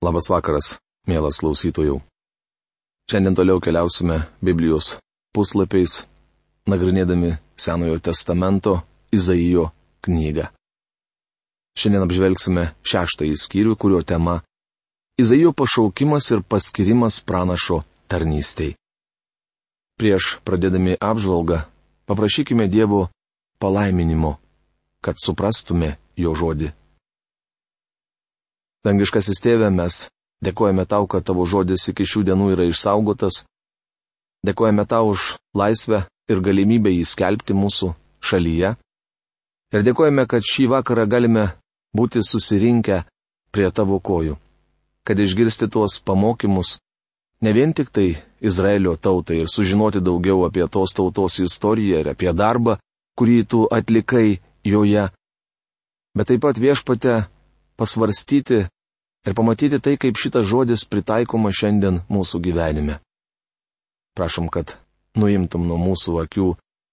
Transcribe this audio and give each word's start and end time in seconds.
Labas 0.00 0.30
vakaras, 0.32 0.78
mielas 1.04 1.36
klausytojų. 1.42 1.98
Šiandien 3.12 3.34
toliau 3.36 3.60
keliausime 3.60 4.22
Biblijos 4.40 4.94
puslapiais, 5.36 6.06
nagrinėdami 6.64 7.34
Senojo 7.52 7.98
testamento 8.00 8.78
Izaijo 9.12 9.66
knygą. 10.00 10.46
Šiandien 11.76 12.06
apžvelgsime 12.06 12.64
šeštąjį 12.80 13.36
skyrių, 13.44 13.76
kurio 13.76 14.00
tema- 14.00 14.40
Izaijo 15.20 15.52
pašaukimas 15.52 16.30
ir 16.32 16.40
paskirimas 16.48 17.20
pranašo 17.20 17.82
tarnystei. 18.08 18.78
Prieš 20.00 20.40
pradėdami 20.48 20.96
apžvalgą, 20.96 21.66
paprašykime 22.08 22.72
Dievo 22.72 23.10
palaiminimo, 23.60 24.38
kad 25.04 25.20
suprastume 25.20 25.98
jo 26.16 26.32
žodį 26.32 26.72
Dangiškasis 28.86 29.42
tėve, 29.44 29.68
mes 29.68 30.06
dėkojame 30.44 30.86
tau, 30.88 31.04
kad 31.04 31.24
tavo 31.28 31.44
žodis 31.44 31.84
iki 31.92 32.06
šių 32.08 32.24
dienų 32.30 32.52
yra 32.54 32.64
išsaugotas. 32.70 33.44
Dėkojame 34.46 34.86
tau 34.88 35.10
už 35.12 35.34
laisvę 35.52 36.06
ir 36.32 36.40
galimybę 36.40 36.92
jį 36.94 37.04
skelbti 37.04 37.56
mūsų 37.56 37.92
šalyje. 38.24 38.74
Ir 39.76 39.84
dėkojame, 39.84 40.24
kad 40.26 40.46
šį 40.46 40.70
vakarą 40.72 41.04
galime 41.06 41.44
būti 41.96 42.22
susirinkę 42.24 43.02
prie 43.52 43.68
tavo 43.70 43.98
kojų. 44.00 44.38
Kad 45.04 45.20
išgirsti 45.20 45.68
tuos 45.68 45.98
pamokymus, 46.00 46.78
ne 47.44 47.52
vien 47.52 47.74
tik 47.76 47.92
tai 47.92 48.14
Izraelio 48.40 48.96
tautai 48.96 49.42
ir 49.42 49.52
sužinoti 49.52 50.00
daugiau 50.00 50.46
apie 50.48 50.64
tos 50.72 50.96
tautos 50.96 51.36
istoriją 51.44 52.00
ir 52.00 52.10
apie 52.14 52.32
darbą, 52.32 52.78
kurį 53.18 53.44
tu 53.44 53.66
atlikai 53.68 54.40
joje, 54.64 55.10
bet 56.16 56.32
taip 56.32 56.40
pat 56.44 56.56
viešpate 56.56 57.16
pasvarstyti 57.80 58.60
ir 59.26 59.36
pamatyti 59.36 59.80
tai, 59.80 59.96
kaip 59.96 60.20
šitas 60.20 60.48
žodis 60.48 60.84
pritaikoma 60.84 61.52
šiandien 61.52 62.02
mūsų 62.12 62.40
gyvenime. 62.44 62.98
Prašom, 64.16 64.50
kad 64.52 64.76
nuimtum 65.16 65.64
nuo 65.68 65.78
mūsų 65.80 66.18
akių 66.24 66.48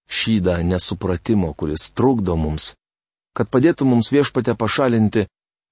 šydą 0.08 0.62
nesupratimo, 0.64 1.52
kuris 1.52 1.90
trukdo 1.92 2.36
mums, 2.40 2.72
kad 3.36 3.50
padėtum 3.52 3.92
mums 3.92 4.08
viešpate 4.14 4.56
pašalinti 4.56 5.26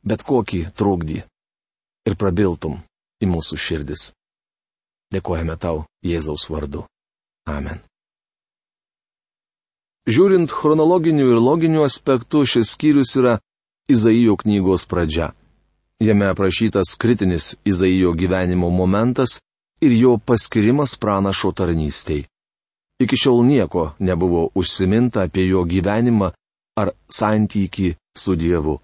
bet 0.07 0.23
kokį 0.27 0.67
trukdį 0.77 1.23
ir 2.07 2.19
prabiltum 2.21 2.79
į 3.23 3.31
mūsų 3.33 3.59
širdis. 3.59 4.11
Dėkojame 5.15 5.57
tau 5.57 5.85
Jėzaus 6.05 6.49
vardu. 6.51 6.85
Amen. 7.47 7.81
Žiūrint 10.07 10.51
chronologiniu 10.51 11.33
ir 11.33 11.41
loginiu 11.43 11.83
aspektu, 11.87 12.45
šis 12.47 12.75
skyrius 12.75 13.17
yra 13.19 13.39
Izaijo 13.89 14.37
knygos 14.37 14.85
pradžia. 14.85 15.31
Jame 16.01 16.27
aprašytas 16.27 16.97
kritinis 16.99 17.55
Izaijo 17.65 18.13
gyvenimo 18.13 18.71
momentas 18.71 19.41
ir 19.81 19.93
jo 19.93 20.19
paskirimas 20.19 20.97
pranašo 20.99 21.53
tarnystei. 21.53 22.27
Iki 22.99 23.17
šiol 23.17 23.45
nieko 23.47 23.93
nebuvo 23.99 24.49
užsiminta 24.55 25.23
apie 25.23 25.47
jo 25.47 25.63
gyvenimą 25.65 26.33
ar 26.77 26.91
santykį 27.19 27.95
su 28.17 28.35
Dievu. 28.37 28.79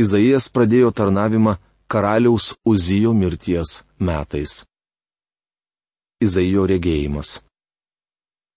Izaijas 0.00 0.48
pradėjo 0.48 0.90
tarnavimą 0.90 1.56
karaliaus 1.86 2.54
Uzijo 2.64 3.12
mirties 3.12 3.82
metais. 3.98 4.64
Izaijo 6.24 6.64
regėjimas. 6.66 7.42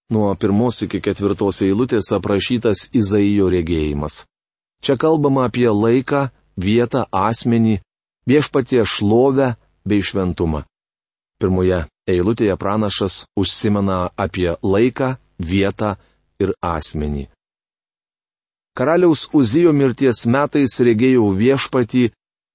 Nuo 0.10 0.32
pirmos 0.40 0.82
iki 0.88 1.02
ketvirtos 1.04 1.62
eilutės 1.68 2.14
aprašytas 2.16 2.88
Izaijo 2.96 3.50
regėjimas. 3.52 4.24
Čia 4.84 4.98
kalbama 4.98 5.46
apie 5.48 5.70
laiką, 5.70 6.28
vietą, 6.58 7.06
asmenį, 7.12 7.80
viešpatie 8.30 8.84
šlovę 8.86 9.56
bei 9.88 10.02
šventumą. 10.04 10.64
Pirmoje 11.38 11.86
eilutėje 12.10 12.56
pranašas 12.58 13.26
užsimena 13.38 14.10
apie 14.18 14.56
laiką, 14.64 15.16
vietą 15.40 15.96
ir 16.42 16.54
asmenį. 16.62 17.28
Karaliaus 18.78 19.26
Uzijo 19.34 19.74
mirties 19.74 20.26
metais 20.30 20.78
regėjau 20.86 21.32
viešpatį, 21.34 22.04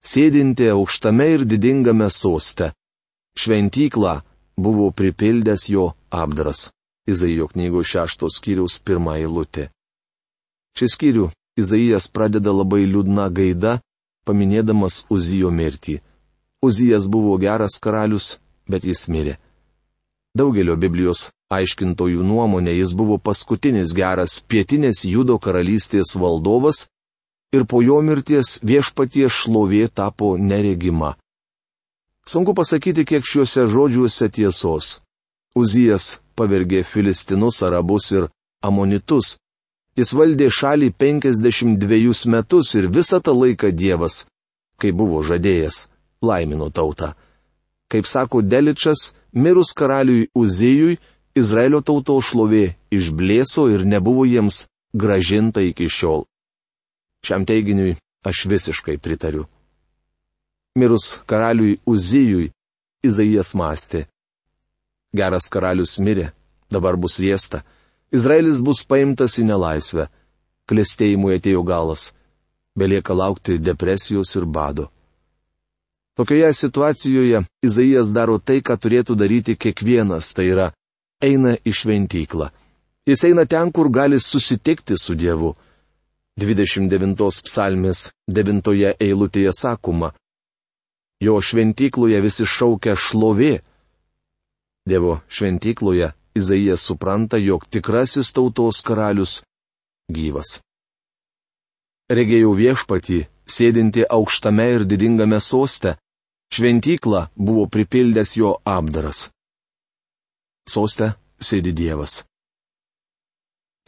sėdinti 0.06 0.68
aukštame 0.70 1.26
ir 1.34 1.44
didingame 1.50 2.08
soste. 2.10 2.70
Šventyklą 3.38 4.20
buvo 4.56 4.91
pripildęs 4.94 5.66
jo 5.74 5.92
apdaras. 6.10 6.70
Izaijo 7.10 7.48
knygos 7.50 7.91
šeštos 7.91 8.38
skyriaus 8.38 8.78
pirmą 8.78 9.16
eilutę. 9.18 9.70
Šis 10.78 10.94
skyrių 10.94 11.30
Izaijas 11.58 12.08
pradeda 12.08 12.52
labai 12.52 12.86
liūdna 12.88 13.28
gaida, 13.28 13.78
paminėdamas 14.24 15.02
Uzijo 15.12 15.50
mirtį. 15.52 15.98
Uzijas 16.64 17.08
buvo 17.12 17.36
geras 17.42 17.76
karalius, 17.82 18.38
bet 18.70 18.86
jis 18.88 19.08
mirė. 19.12 19.36
Daugelio 20.38 20.78
Biblijos 20.80 21.26
aiškintojų 21.52 22.24
nuomonė 22.24 22.72
jis 22.78 22.94
buvo 22.96 23.18
paskutinis 23.18 23.92
geras 23.92 24.38
pietinės 24.48 25.04
Judo 25.04 25.36
karalystės 25.36 26.14
valdovas 26.16 26.86
ir 27.52 27.66
po 27.68 27.82
jo 27.84 27.98
mirties 28.00 28.56
viešpatie 28.64 29.28
šlovė 29.28 29.91
tapo 29.92 30.36
neregima. 30.38 31.16
Sunku 32.24 32.54
pasakyti, 32.54 33.04
kiek 33.04 33.26
šiuose 33.26 33.66
žodžiuose 33.68 34.30
tiesos. 34.32 35.00
Uzijas 35.58 36.22
pavergė 36.38 36.80
Filistinus, 36.86 37.60
Arabus 37.66 38.08
ir 38.14 38.28
Amonitus, 38.64 39.36
Jis 39.92 40.14
valdė 40.16 40.47
šalį 40.48 40.88
52 40.97 42.30
metus 42.32 42.70
ir 42.80 42.86
visą 42.88 43.19
tą 43.20 43.34
laiką 43.36 43.69
Dievas, 43.76 44.22
kai 44.80 44.88
buvo 44.88 45.20
žadėjęs, 45.20 45.88
laimino 46.25 46.70
tautą. 46.72 47.12
Kaip 47.92 48.08
sako 48.08 48.41
Deličas, 48.41 49.12
mirus 49.32 49.75
karaliui 49.76 50.30
Uzijui, 50.32 50.97
Izraelio 51.36 51.82
tauto 51.84 52.16
šlovė 52.25 52.70
išblėso 52.92 53.66
ir 53.72 53.84
nebuvo 53.88 54.25
jiems 54.28 54.66
gražinta 54.97 55.60
iki 55.60 55.91
šiol. 55.92 56.24
Šiam 57.24 57.44
teiginiui 57.48 57.98
aš 58.24 58.47
visiškai 58.48 58.97
pritariu. 58.97 59.44
Mirus 60.76 61.20
karaliui 61.28 61.76
Uzijui, 61.84 62.48
Izaijas 63.04 63.53
mąstė. 63.53 64.06
Geras 65.12 65.53
karalius 65.53 65.98
mirė, 66.00 66.30
dabar 66.72 66.97
bus 66.97 67.20
riesta 67.20 67.60
Izraelis 68.12 68.60
bus 68.60 68.82
paimtas 68.84 69.38
į 69.40 69.46
nelaisvę. 69.48 70.08
Klestėjimui 70.68 71.38
atėjo 71.38 71.62
galas. 71.64 72.10
Belieka 72.76 73.16
laukti 73.16 73.58
depresijos 73.58 74.36
ir 74.36 74.44
bado. 74.44 74.90
Tokioje 76.16 76.52
situacijoje 76.52 77.42
Izaijas 77.64 78.12
daro 78.12 78.38
tai, 78.38 78.60
ką 78.60 78.76
turėtų 78.76 79.16
daryti 79.16 79.56
kiekvienas, 79.56 80.34
tai 80.36 80.50
yra 80.52 80.68
eina 81.24 81.56
į 81.64 81.72
šventyklą. 81.72 82.50
Jis 83.08 83.24
eina 83.24 83.46
ten, 83.48 83.72
kur 83.72 83.88
gali 83.88 84.20
susitikti 84.20 84.98
su 85.00 85.16
Dievu. 85.16 85.54
29 86.40 87.42
psalmės 87.44 88.10
9 88.28 88.94
eilutėje 89.00 89.52
sakoma. 89.56 90.12
Jo 91.20 91.40
šventykloje 91.40 92.20
visi 92.20 92.46
šaukia 92.46 92.96
šlovė. 92.96 93.60
Dievo 94.88 95.20
šventykloje 95.28 96.12
Izaijas 96.34 96.81
supranta, 96.81 97.37
jog 97.37 97.66
tikrasis 97.69 98.32
tautos 98.32 98.81
karalius 98.81 99.43
gyvas. 100.09 100.60
Regėjau 102.12 102.54
viešpatį, 102.56 103.19
sėdinti 103.44 104.06
aukštame 104.09 104.66
ir 104.75 104.84
didingame 104.88 105.41
soste, 105.41 105.97
šventyklą 106.53 107.26
buvo 107.37 107.66
pripildęs 107.69 108.37
jo 108.41 108.56
apdaras. 108.65 109.28
Soste 110.69 111.12
sėdi 111.41 111.72
Dievas. 111.76 112.22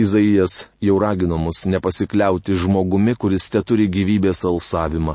Izaijas 0.00 0.66
jau 0.82 0.98
ragino 0.98 1.38
mus 1.38 1.64
nepasikliauti 1.70 2.56
žmogumi, 2.58 3.14
kuris 3.14 3.46
te 3.48 3.62
turi 3.62 3.86
gyvybės 3.88 4.42
alsavimą. 4.48 5.14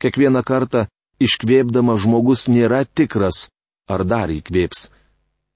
Kiekvieną 0.00 0.44
kartą 0.46 0.86
iškvėpdama 1.20 1.96
žmogus 1.98 2.46
nėra 2.48 2.84
tikras, 2.86 3.48
ar 3.90 4.04
dar 4.06 4.30
įkvėps 4.30 4.88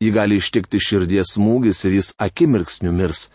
jį 0.02 0.10
gali 0.14 0.38
ištikti 0.38 0.78
širdies 0.78 1.34
smūgis 1.36 1.84
ir 1.88 1.98
jis 1.98 2.12
akimirksniu 2.18 2.92
mirs. 2.94 3.28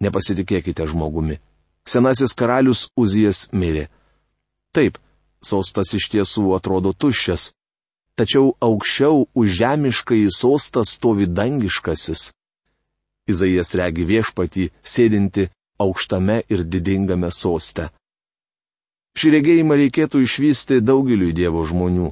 Nepasitikėkite 0.00 0.86
žmogumi. 0.88 1.38
Senasis 1.86 2.34
karalius 2.36 2.88
Uzijas 2.98 3.46
mirė. 3.52 3.86
Taip, 4.74 4.98
sostas 5.40 5.94
iš 5.96 6.08
tiesų 6.12 6.50
atrodo 6.56 6.92
tuščias, 6.92 7.52
tačiau 8.18 8.56
aukščiau 8.60 9.28
už 9.34 9.52
žemišką 9.60 10.18
į 10.24 10.26
sostą 10.34 10.84
stovi 10.84 11.28
dangiškasis. 11.28 12.32
Izaijas 13.30 13.74
regi 13.78 14.04
viešpatį, 14.06 14.70
sėdinti 14.82 15.48
aukštame 15.82 16.42
ir 16.52 16.64
didingame 16.64 17.30
soste. 17.32 17.90
Šį 19.16 19.32
regėjimą 19.38 19.78
reikėtų 19.80 20.20
išvysti 20.26 20.82
daugeliui 20.84 21.32
Dievo 21.36 21.64
žmonių. 21.64 22.10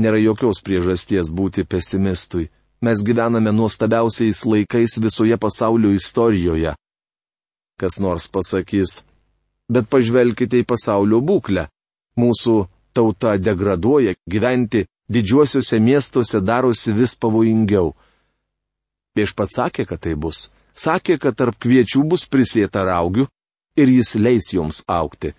Nėra 0.00 0.18
jokios 0.18 0.62
priežasties 0.66 1.30
būti 1.30 1.64
pesimistui. 1.64 2.48
Mes 2.80 3.04
gyvename 3.04 3.52
nuostabiausiais 3.52 4.44
laikais 4.44 4.96
visoje 4.98 5.36
pasaulio 5.36 5.90
istorijoje. 5.92 6.72
Kas 7.80 8.00
nors 8.00 8.28
pasakys, 8.28 9.02
bet 9.68 9.88
pažvelkite 9.92 10.62
į 10.62 10.68
pasaulio 10.68 11.20
būklę. 11.20 11.66
Mūsų 12.16 12.54
tauta 12.96 13.36
degraduoja, 13.36 14.14
gyventi 14.28 14.86
didžiuosiuose 15.12 15.80
miestuose 15.80 16.40
darosi 16.40 16.94
vis 16.96 17.14
pavojingiau. 17.20 17.92
Viešpats 19.16 19.60
sakė, 19.60 19.84
kad 19.84 20.00
tai 20.00 20.14
bus. 20.14 20.48
Sakė, 20.72 21.18
kad 21.20 21.36
tarp 21.36 21.60
kviečių 21.60 22.06
bus 22.08 22.24
prisėta 22.32 22.86
raugių 22.88 23.28
ir 23.76 23.92
jis 23.92 24.14
leis 24.16 24.52
joms 24.56 24.82
aukti. 24.88 25.34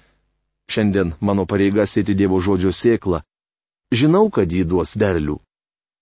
Šiandien 0.72 1.16
mano 1.20 1.48
pareiga 1.50 1.88
sėti 1.90 2.14
Dievo 2.16 2.40
žodžio 2.40 2.72
sėklą. 2.72 3.24
Žinau, 3.92 4.30
kad 4.30 4.52
jį 4.52 4.64
duos 4.70 4.94
derlių. 4.96 5.40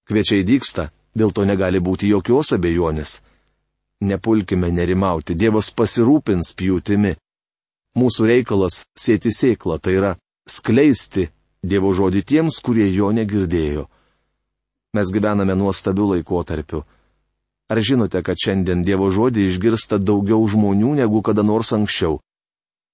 Kviečiai 0.09 0.43
dyksta, 0.45 0.89
dėl 1.19 1.33
to 1.35 1.45
negali 1.45 1.81
būti 1.83 2.09
jokios 2.13 2.53
abejonės. 2.55 3.19
Nepulkime 3.99 4.71
nerimauti, 4.71 5.35
Dievas 5.35 5.73
pasirūpins 5.75 6.53
pjūtimi. 6.55 7.17
Mūsų 7.99 8.29
reikalas 8.31 8.85
sėti 8.95 9.33
sėklą, 9.35 9.79
tai 9.83 9.97
yra 9.99 10.11
skleisti 10.47 11.27
Dievo 11.59 11.91
žodį 11.91 12.23
tiems, 12.23 12.61
kurie 12.63 12.87
jo 12.87 13.09
negirdėjo. 13.11 13.89
Mes 14.95 15.11
gyvename 15.11 15.57
nuostabiu 15.59 16.07
laikotarpiu. 16.13 16.85
Ar 17.69 17.81
žinote, 17.83 18.21
kad 18.23 18.39
šiandien 18.39 18.81
Dievo 18.87 19.11
žodį 19.11 19.49
išgirsta 19.49 19.99
daugiau 19.99 20.47
žmonių 20.47 20.95
negu 21.03 21.21
kada 21.21 21.43
nors 21.43 21.73
anksčiau? 21.75 22.21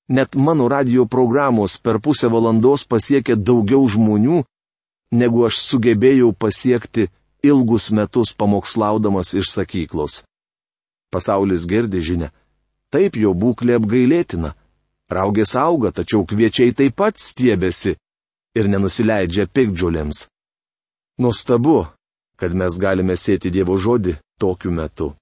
Net 0.09 0.35
mano 0.35 0.67
radio 0.67 1.05
programos 1.05 1.77
per 1.77 2.01
pusę 2.01 2.27
valandos 2.29 2.83
pasiekia 2.85 3.37
daugiau 3.37 3.85
žmonių, 3.89 4.41
negu 5.13 5.45
aš 5.47 5.61
sugebėjau 5.61 6.33
pasiekti 6.33 7.07
ilgus 7.49 7.91
metus 7.91 8.33
pamokslaudamas 8.39 9.33
iš 9.39 9.51
sakyklos. 9.55 10.23
Pasaulis 11.13 11.67
girdi 11.69 12.01
žinia. 12.01 12.29
Taip 12.91 13.17
jo 13.17 13.33
būklė 13.33 13.77
apgailėtina. 13.79 14.53
Raugės 15.11 15.53
auga, 15.59 15.91
tačiau 15.91 16.25
kviečiai 16.25 16.73
taip 16.73 16.95
pat 16.97 17.21
stiebėsi 17.21 17.95
ir 18.57 18.69
nenusileidžia 18.71 19.45
pikdžiulėms. 19.47 20.25
Nuostabu, 21.21 21.85
kad 22.39 22.55
mes 22.57 22.79
galime 22.81 23.15
sėti 23.15 23.51
Dievo 23.53 23.77
žodį 23.77 24.17
tokiu 24.41 24.73
metu. 24.73 25.13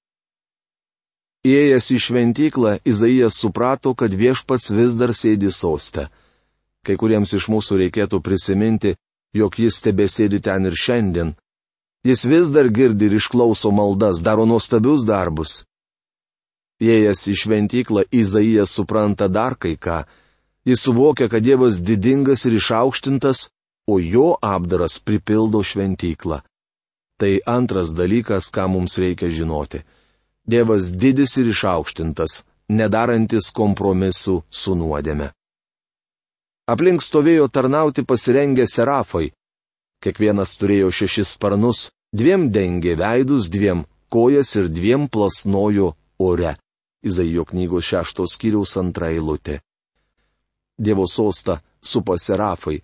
Įėjęs 1.44 1.90
į 1.92 1.98
šventyklą, 2.00 2.78
Izaijas 2.88 3.38
suprato, 3.44 3.92
kad 3.94 4.14
viešpats 4.16 4.72
vis 4.72 4.96
dar 4.96 5.12
sėdi 5.12 5.52
sostę. 5.52 6.08
Kai 6.88 6.96
kuriems 7.00 7.34
iš 7.36 7.50
mūsų 7.52 7.82
reikėtų 7.82 8.22
prisiminti, 8.24 8.96
jog 9.36 9.60
jis 9.60 9.82
tebesėdi 9.84 10.40
ten 10.44 10.70
ir 10.70 10.78
šiandien. 10.80 11.34
Jis 12.04 12.26
vis 12.26 12.50
dar 12.52 12.68
girdi 12.68 13.08
ir 13.08 13.16
išklauso 13.16 13.72
maldas, 13.72 14.20
daro 14.20 14.44
nuostabius 14.46 15.06
darbus. 15.08 15.64
Įėjęs 16.84 17.22
į 17.32 17.36
šventyklą, 17.42 18.02
Izaijas 18.12 18.74
supranta 18.76 19.30
dar 19.32 19.56
kai 19.56 19.78
ką. 19.80 20.04
Jis 20.68 20.84
suvokia, 20.84 21.30
kad 21.32 21.44
Dievas 21.44 21.80
didingas 21.80 22.44
ir 22.48 22.58
išaukštintas, 22.60 23.48
o 23.88 24.00
jo 24.00 24.36
apdaras 24.42 25.00
pripildo 25.00 25.64
šventyklą. 25.64 26.42
Tai 27.20 27.34
antras 27.48 27.94
dalykas, 27.96 28.52
ką 28.52 28.68
mums 28.68 28.98
reikia 29.00 29.30
žinoti. 29.32 29.84
Dievas 30.44 30.92
didis 30.92 31.38
ir 31.40 31.48
išaukštintas, 31.54 32.44
nedarantis 32.68 33.48
kompromisų 33.56 34.42
su 34.50 34.76
nuodėme. 34.76 35.32
Aplink 36.68 37.04
stovėjo 37.04 37.48
tarnauti 37.48 38.04
pasirengę 38.04 38.68
serafai. 38.68 39.32
Kiekvienas 40.04 40.58
turėjo 40.60 40.90
šešis 40.92 41.38
sparnus, 41.38 41.88
dviem 42.12 42.50
dengė 42.52 42.98
veidus, 43.00 43.48
dviem 43.48 43.86
kojas 44.12 44.52
ir 44.60 44.68
dviem 44.68 45.08
plasnojo 45.08 45.94
ore. 46.20 46.58
Izaijo 47.04 47.46
knygos 47.48 47.88
šeštos 47.88 48.36
skyriaus 48.36 48.76
antra 48.80 49.14
eilutė. 49.16 49.62
Dievo 50.76 51.08
sostą 51.08 51.60
supa 51.82 52.18
serafai. 52.20 52.82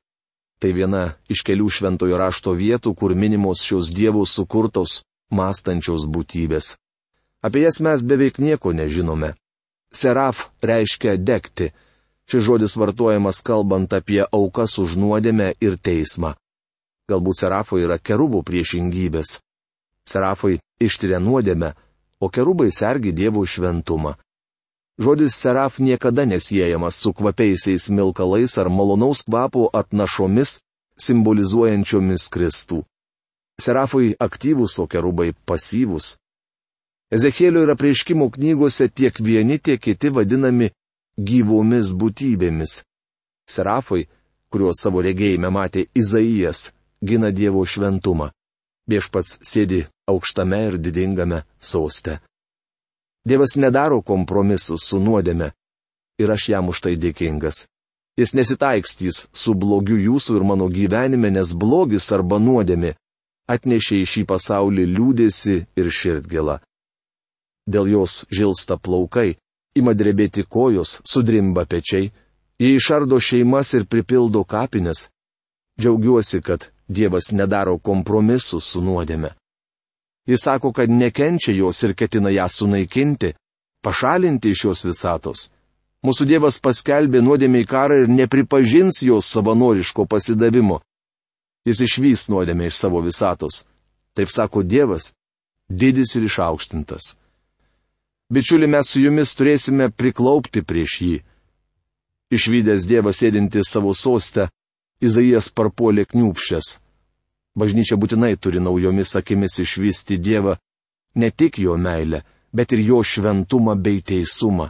Tai 0.60 0.72
viena 0.76 1.04
iš 1.32 1.44
kelių 1.48 1.70
šventojo 1.72 2.18
rašto 2.20 2.56
vietų, 2.56 2.96
kur 2.96 3.16
minimos 3.16 3.64
šios 3.68 3.92
dievų 3.96 4.26
sukurtos, 4.28 5.04
mąstančios 5.32 6.08
būtybės. 6.08 6.76
Apie 7.44 7.64
jas 7.64 7.80
mes 7.80 8.04
beveik 8.04 8.40
nieko 8.44 8.74
nežinome. 8.76 9.36
Seraf 9.92 10.50
reiškia 10.62 11.16
degti. 11.16 11.72
Šis 12.30 12.44
žodis 12.44 12.76
vartojamas 12.80 13.40
kalbant 13.44 13.96
apie 13.96 14.22
aukas 14.24 14.76
už 14.84 15.00
nuodėmę 15.00 15.54
ir 15.64 15.80
teismą. 15.80 16.36
Galbūt 17.10 17.42
serafai 17.42 17.84
yra 17.86 17.98
kerubų 17.98 18.44
priešingybės. 18.46 19.40
Serafai 20.06 20.60
ištiria 20.82 21.20
nuodėmę, 21.20 21.74
o 22.22 22.30
kerubai 22.30 22.70
sergi 22.72 23.12
Dievo 23.16 23.46
šventumą. 23.46 24.16
Žodis 25.00 25.36
seraf 25.36 25.80
niekada 25.80 26.26
nesiejamas 26.26 26.96
su 27.00 27.14
kvapiaisiais 27.14 27.90
milkalais 27.90 28.58
ar 28.60 28.70
malonaus 28.70 29.24
kvapo 29.24 29.70
atnašomis, 29.74 30.60
simbolizuojančiomis 31.00 32.28
Kristų. 32.34 32.84
Serafai 33.60 34.16
aktyvūs, 34.20 34.76
o 34.84 34.88
kerubai 34.92 35.32
pasyvūs. 35.48 36.18
Ezekėlio 37.16 37.64
ir 37.66 37.72
apreiškimų 37.74 38.28
knygose 38.36 38.90
tiek 38.92 39.16
vieni, 39.24 39.58
tiek 39.58 39.80
kiti 39.82 40.12
vadinami 40.14 40.70
gyvomis 41.18 41.94
būtybėmis. 41.96 42.84
Serafai, 43.50 44.06
kuriuos 44.52 44.84
savo 44.84 45.02
regėjime 45.02 45.50
matė 45.50 45.88
Izaijas, 45.96 46.70
gina 47.02 47.32
Dievo 47.32 47.66
šventumą. 47.66 48.30
Viešpats 48.90 49.40
sėdi 49.46 49.86
aukštame 50.10 50.60
ir 50.68 50.78
didingame 50.78 51.44
soste. 51.60 52.20
Dievas 53.28 53.56
nedaro 53.56 54.02
kompromisų 54.02 54.80
su 54.82 55.00
nuodėme. 55.00 55.52
Ir 56.20 56.32
aš 56.32 56.50
jam 56.54 56.72
už 56.72 56.82
tai 56.84 56.96
dėkingas. 56.98 57.68
Jis 58.20 58.34
nesitaikstys 58.36 59.30
su 59.32 59.54
blogiu 59.56 59.96
jūsų 59.96 60.40
ir 60.40 60.44
mano 60.44 60.68
gyvenime, 60.68 61.30
nes 61.32 61.54
blogis 61.54 62.10
arba 62.12 62.40
nuodėmė 62.40 62.96
atnešė 63.50 64.02
į 64.04 64.08
šį 64.14 64.24
pasaulį 64.30 64.86
liūdėsi 64.96 65.56
ir 65.80 65.92
širdgėlą. 66.00 66.60
Dėl 67.70 67.90
jos 67.94 68.24
žilsta 68.34 68.78
plaukai, 68.78 69.38
ima 69.78 69.94
drebėti 69.94 70.44
kojos, 70.44 71.00
sudrimba 71.06 71.66
pečiai, 71.70 72.12
jie 72.62 72.76
išardo 72.76 73.20
šeimas 73.22 73.74
ir 73.78 73.86
pripildo 73.90 74.44
kapines. 74.44 75.08
Džiaugiuosi, 75.80 76.42
kad 76.42 76.70
Dievas 76.90 77.30
nedaro 77.32 77.78
kompromisų 77.78 78.60
su 78.60 78.82
nuodėme. 78.82 79.36
Jis 80.30 80.44
sako, 80.46 80.72
kad 80.74 80.90
nekenčia 80.90 81.54
jos 81.54 81.84
ir 81.86 81.94
ketina 81.98 82.30
ją 82.34 82.48
sunaikinti, 82.50 83.34
pašalinti 83.86 84.50
iš 84.50 84.66
jos 84.66 84.84
visatos. 84.86 85.50
Mūsų 86.06 86.26
Dievas 86.30 86.60
paskelbė 86.64 87.22
nuodėmiai 87.22 87.66
karą 87.68 88.04
ir 88.04 88.12
nepripažins 88.12 89.02
jos 89.04 89.30
savanoriško 89.34 90.06
pasidavimo. 90.06 90.80
Jis 91.68 91.82
išvys 91.86 92.30
nuodėmę 92.32 92.70
iš 92.70 92.78
savo 92.80 93.02
visatos. 93.06 93.66
Taip 94.16 94.32
sako 94.32 94.64
Dievas, 94.64 95.12
didis 95.70 96.16
ir 96.16 96.26
išaukštintas. 96.30 97.16
Bičiuli, 98.30 98.68
mes 98.68 98.90
su 98.90 99.02
jumis 99.02 99.34
turėsime 99.36 99.90
priklaupti 99.90 100.62
prieš 100.62 100.96
jį. 101.02 101.18
Išvykęs 102.30 102.86
Dievas 102.86 103.20
sėdinti 103.22 103.64
savo 103.66 103.94
sostę, 103.98 104.48
Izaijas 105.00 105.48
parpuolė 105.56 106.04
kniūpšęs. 106.12 106.68
Bažnyčia 107.60 107.96
būtinai 108.00 108.36
turi 108.36 108.60
naujomis 108.60 109.16
akimis 109.16 109.60
išvysti 109.64 110.20
Dievą, 110.20 110.58
ne 111.16 111.30
tik 111.32 111.60
jo 111.64 111.78
meilę, 111.78 112.22
bet 112.52 112.74
ir 112.76 112.84
jo 112.84 113.00
šventumą 113.04 113.76
bei 113.80 114.02
teisumą. 114.02 114.70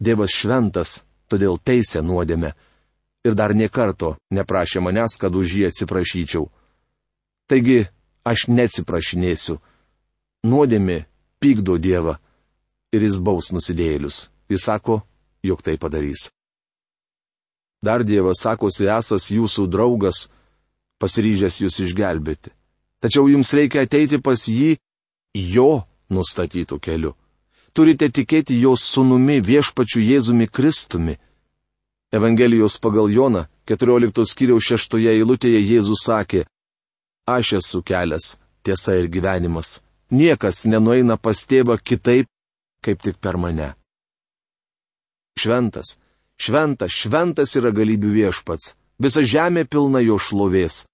Dievas 0.00 0.36
šventas, 0.36 1.02
todėl 1.28 1.58
teisė 1.58 2.02
nuodėme. 2.04 2.52
Ir 3.24 3.34
dar 3.34 3.54
niekarto 3.56 4.18
neprašė 4.36 4.82
manęs, 4.84 5.16
kad 5.16 5.32
už 5.32 5.56
jį 5.56 5.66
atsiprašyčiau. 5.70 6.50
Taigi, 7.48 7.86
aš 8.24 8.48
neatsiprašinėsiu. 8.52 9.58
Nuodėmė 10.44 11.04
pykdo 11.40 11.78
Dievą 11.80 12.18
ir 12.92 13.04
jis 13.08 13.16
baus 13.20 13.48
nusidėlius. 13.52 14.28
Jis 14.52 14.68
sako, 14.68 15.00
jog 15.42 15.64
tai 15.64 15.78
padarys. 15.80 16.28
Dar 17.84 18.04
Dievas 18.04 18.40
sakosi 18.44 18.88
esas 18.88 19.28
jūsų 19.28 19.66
draugas, 19.68 20.28
pasiryžęs 21.02 21.60
jūs 21.64 21.80
išgelbėti. 21.84 22.54
Tačiau 23.04 23.28
jums 23.28 23.52
reikia 23.52 23.84
ateiti 23.84 24.20
pas 24.24 24.46
jį 24.48 24.78
jo 25.34 25.84
nustatytų 26.08 26.80
keliu. 26.80 27.12
Turite 27.74 28.08
tikėti 28.08 28.56
jo 28.62 28.72
sunumi 28.78 29.40
viešpačiu 29.44 30.00
Jėzumi 30.00 30.46
Kristumi. 30.48 31.18
Evangelijos 32.14 32.78
pagal 32.78 33.10
Joną 33.10 33.44
14 33.66 34.24
skyriaus 34.30 34.70
6 34.70 35.00
eilutėje 35.10 35.60
Jėzus 35.60 36.06
sakė, 36.06 36.44
Aš 37.26 37.52
esu 37.58 37.80
kelias, 37.82 38.36
tiesa 38.62 38.94
ir 39.00 39.08
gyvenimas. 39.08 39.80
Niekas 40.12 40.66
nenueina 40.68 41.16
pas 41.16 41.40
tėvą 41.48 41.78
kitaip, 41.80 42.28
kaip 42.84 43.00
tik 43.00 43.16
per 43.16 43.38
mane. 43.40 43.72
Šventas, 45.40 45.96
Šventas, 46.40 46.92
šventas 46.92 47.54
yra 47.58 47.70
galybių 47.74 48.10
viešpats, 48.18 48.74
visa 48.98 49.22
žemė 49.22 49.64
pilna 49.70 50.02
jo 50.02 50.18
šlovės. 50.18 50.84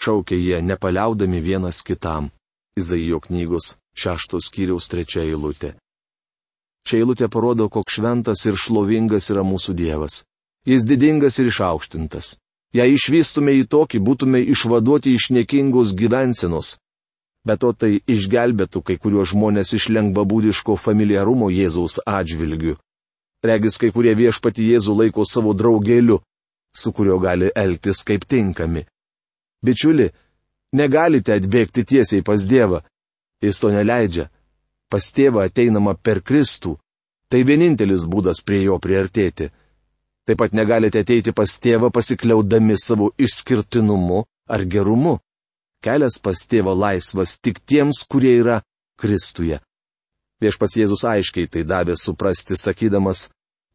Šaukė 0.00 0.36
jie, 0.36 0.58
nepaliaudami 0.62 1.40
vienas 1.40 1.82
kitam. 1.86 2.30
Izaijo 2.76 3.20
knygos 3.22 3.76
šeštos 3.94 4.50
skyriaus 4.50 4.90
trečia 4.90 5.22
eilutė. 5.22 5.74
Čia 6.84 7.00
eilutė 7.00 7.30
parodo, 7.30 7.68
koks 7.70 7.96
šventas 7.96 8.42
ir 8.50 8.58
šlovingas 8.60 9.30
yra 9.32 9.44
mūsų 9.46 9.74
Dievas. 9.78 10.24
Jis 10.66 10.84
didingas 10.84 11.38
ir 11.38 11.48
išaukštintas. 11.48 12.36
Jei 12.74 12.96
išvystume 12.96 13.54
į 13.60 13.68
tokį, 13.70 14.00
būtume 14.02 14.40
išvaduoti 14.52 15.14
iš 15.14 15.30
niekingos 15.30 15.94
gyvensenos. 15.94 16.78
Bet 17.46 17.60
to 17.62 17.70
tai 17.72 18.00
išgelbėtų 18.08 18.82
kai 18.82 18.96
kuriuos 18.98 19.30
žmonės 19.32 19.74
iš 19.78 19.88
lengvabūdiško 19.94 20.76
familiarumo 20.80 21.50
Jėzaus 21.52 22.00
atžvilgių. 22.02 22.74
Regis 23.44 23.76
kai 23.80 23.90
kurie 23.92 24.14
viešpati 24.16 24.64
Jėzų 24.72 24.94
laiko 25.02 25.24
savo 25.28 25.52
draugeliu, 25.52 26.20
su 26.74 26.92
kuriuo 26.92 27.18
gali 27.20 27.50
elgtis 27.54 28.00
kaip 28.08 28.24
tinkami. 28.24 28.84
Bičiuli, 29.64 30.08
negalite 30.72 31.36
atbėgti 31.36 31.84
tiesiai 31.84 32.24
pas 32.24 32.46
Dievą. 32.48 32.80
Jis 33.44 33.60
to 33.60 33.70
neleidžia. 33.72 34.30
Pas 34.88 35.04
tėvą 35.12 35.44
ateinama 35.48 35.94
per 35.94 36.22
Kristų. 36.22 36.78
Tai 37.28 37.40
vienintelis 37.44 38.04
būdas 38.08 38.40
prie 38.44 38.62
jo 38.64 38.78
priartėti. 38.80 39.50
Taip 40.24 40.38
pat 40.40 40.54
negalite 40.56 41.02
ateiti 41.04 41.34
pas 41.36 41.58
tėvą 41.60 41.90
pasikliaudami 41.92 42.76
savo 42.80 43.10
išskirtinumu 43.18 44.24
ar 44.48 44.64
gerumu. 44.64 45.18
Kelias 45.84 46.16
pas 46.22 46.46
tėvą 46.48 46.72
laisvas 46.72 47.36
tik 47.44 47.60
tiems, 47.60 48.06
kurie 48.08 48.38
yra 48.40 48.62
Kristuje. 48.96 49.60
Viešpats 50.42 50.76
Jėzus 50.80 51.04
aiškiai 51.06 51.48
tai 51.48 51.62
davė 51.64 51.96
suprasti, 51.98 52.56
sakydamas, 52.58 53.28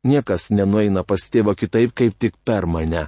niekas 0.08 0.50
nenueina 0.51 1.04
pas 1.04 1.24
tėvą 1.32 1.56
kitaip, 1.56 1.94
kaip 1.96 2.18
tik 2.20 2.38
per 2.44 2.68
mane. 2.68 3.08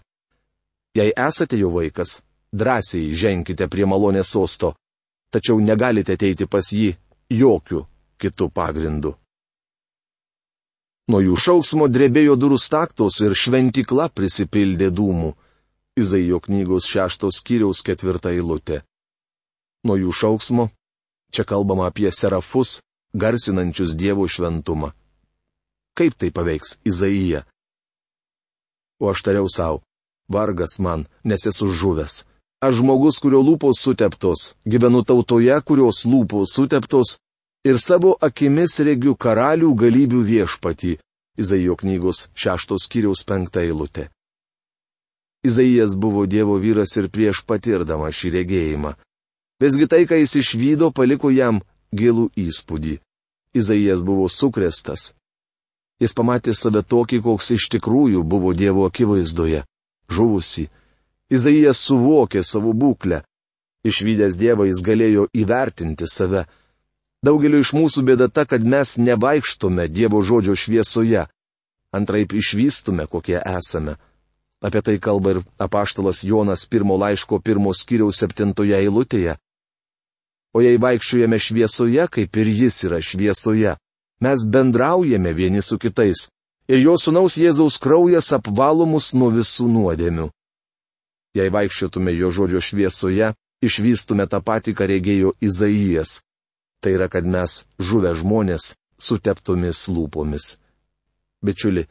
Jei 0.96 1.14
esate 1.16 1.60
jo 1.60 1.72
vaikas, 1.76 2.22
drąsiai 2.52 3.14
ženkite 3.16 3.68
prie 3.72 3.88
malonės 3.88 4.34
sosto, 4.36 4.74
tačiau 5.32 5.60
negalite 5.60 6.18
ateiti 6.18 6.48
pas 6.48 6.72
jį 6.74 6.92
jokių 7.32 7.86
kitų 8.20 8.50
pagrindų. 8.52 9.16
Nuo 11.12 11.20
jų 11.20 11.36
šauksmo 11.36 11.88
drebėjo 11.92 12.38
durų 12.40 12.60
staktos 12.60 13.20
ir 13.26 13.36
šventikla 13.36 14.08
prisipildė 14.16 14.92
dūmų. 14.96 15.34
Izaijo 16.00 16.40
knygos 16.40 16.88
šeštos 16.88 17.42
skyriaus 17.42 17.84
ketvirta 17.84 18.32
eilutė 18.32 18.84
nuo 19.84 19.98
jų 19.98 20.14
šauksmo, 20.14 20.70
čia 21.34 21.46
kalbama 21.48 21.88
apie 21.90 22.12
serafus, 22.14 22.80
garsinančius 23.14 23.96
Dievo 23.96 24.28
šventumą. 24.28 24.92
Kaip 25.98 26.16
tai 26.16 26.32
paveiks 26.32 26.78
Izaiją? 26.86 27.42
O 29.02 29.10
aš 29.12 29.24
tariau 29.26 29.50
savo, 29.50 29.82
vargas 30.30 30.80
man, 30.80 31.06
nes 31.24 31.46
esu 31.46 31.68
žuvęs. 31.68 32.24
Aš 32.62 32.78
žmogus, 32.80 33.18
kurio 33.18 33.42
lūpos 33.42 33.82
suteptos, 33.82 34.54
gyvenu 34.70 35.02
tautoje, 35.02 35.56
kurios 35.66 36.06
lūpos 36.06 36.54
suteptos, 36.56 37.18
ir 37.66 37.80
savo 37.82 38.14
akimis 38.22 38.78
regiu 38.86 39.16
karalių 39.18 39.74
galybių 39.84 40.22
viešpatį. 40.32 40.98
Izaijo 41.42 41.76
knygos 41.80 42.28
šeštos 42.38 42.86
kiriaus 42.92 43.24
penktą 43.26 43.64
eilutę. 43.66 44.10
Izaijas 45.48 45.96
buvo 45.98 46.28
Dievo 46.30 46.60
vyras 46.62 46.94
ir 47.02 47.08
prieš 47.10 47.42
patirdama 47.50 48.12
šį 48.14 48.30
regėjimą. 48.36 48.92
Visgi 49.62 49.88
tai, 49.90 50.04
ką 50.06 50.20
jis 50.22 50.36
išvydo, 50.42 50.92
paliko 50.94 51.32
jam 51.34 51.62
gilų 51.92 52.30
įspūdį. 52.38 53.00
Izaijas 53.54 54.04
buvo 54.04 54.28
sukrestas. 54.32 55.12
Jis 56.02 56.16
pamatė 56.18 56.56
save 56.58 56.82
tokį, 56.82 57.22
koks 57.22 57.52
iš 57.58 57.68
tikrųjų 57.76 58.24
buvo 58.24 58.54
Dievo 58.58 58.88
akivaizdoje- 58.88 59.66
žuvusi. 60.16 60.70
Izaijas 61.30 61.84
suvokė 61.88 62.44
savo 62.44 62.74
būklę. 62.74 63.22
Išvykęs 63.86 64.38
Dievą 64.38 64.66
jis 64.70 64.82
galėjo 64.82 65.28
įvertinti 65.34 66.08
save. 66.08 66.46
Daugeliu 67.24 67.60
iš 67.62 67.74
mūsų 67.74 68.04
bėda 68.06 68.28
ta, 68.34 68.46
kad 68.46 68.64
mes 68.64 68.98
nevaikštome 68.98 69.88
Dievo 69.88 70.22
žodžio 70.22 70.56
šviesoje. 70.56 71.28
Antraip 71.94 72.34
išvystume, 72.34 73.06
kokie 73.08 73.38
esame. 73.38 73.98
Apie 74.62 74.82
tai 74.82 74.98
kalba 75.00 75.32
ir 75.36 75.40
apaštalas 75.58 76.24
Jonas 76.24 76.66
pirmo 76.66 76.98
laiško 76.98 77.40
pirmo 77.40 77.74
skyriaus 77.74 78.22
septintoje 78.22 78.78
eilutėje. 78.78 79.38
O 80.54 80.62
jei 80.62 80.78
vaikščiojame 80.82 81.40
šviesoje, 81.40 82.08
kaip 82.12 82.38
ir 82.38 82.50
jis 82.52 82.84
yra 82.88 83.00
šviesoje, 83.00 83.78
mes 84.22 84.44
bendraujame 84.54 85.32
vieni 85.34 85.62
su 85.64 85.80
kitais. 85.80 86.28
Ir 86.68 86.84
jo 86.84 86.98
sunaus 87.00 87.38
Jėzaus 87.40 87.80
kraujas 87.82 88.32
apvalo 88.36 88.86
mus 88.86 89.12
nuo 89.14 89.32
visų 89.32 89.68
nuodėmių. 89.72 90.28
Jei 91.36 91.52
vaikščiotume 91.52 92.12
jo 92.16 92.30
žodžio 92.36 92.60
šviesoje, 92.60 93.32
išvystume 93.64 94.28
tą 94.28 94.42
patį, 94.44 94.76
ką 94.76 94.88
regėjo 94.92 95.34
Izaijas. 95.40 96.20
Tai 96.84 96.94
yra, 96.98 97.08
kad 97.08 97.26
mes 97.26 97.64
žuvę 97.80 98.14
žmonės 98.20 98.74
su 99.00 99.18
teptomis 99.24 99.88
lūpomis. 99.88 100.56
Bičiuli, 101.42 101.88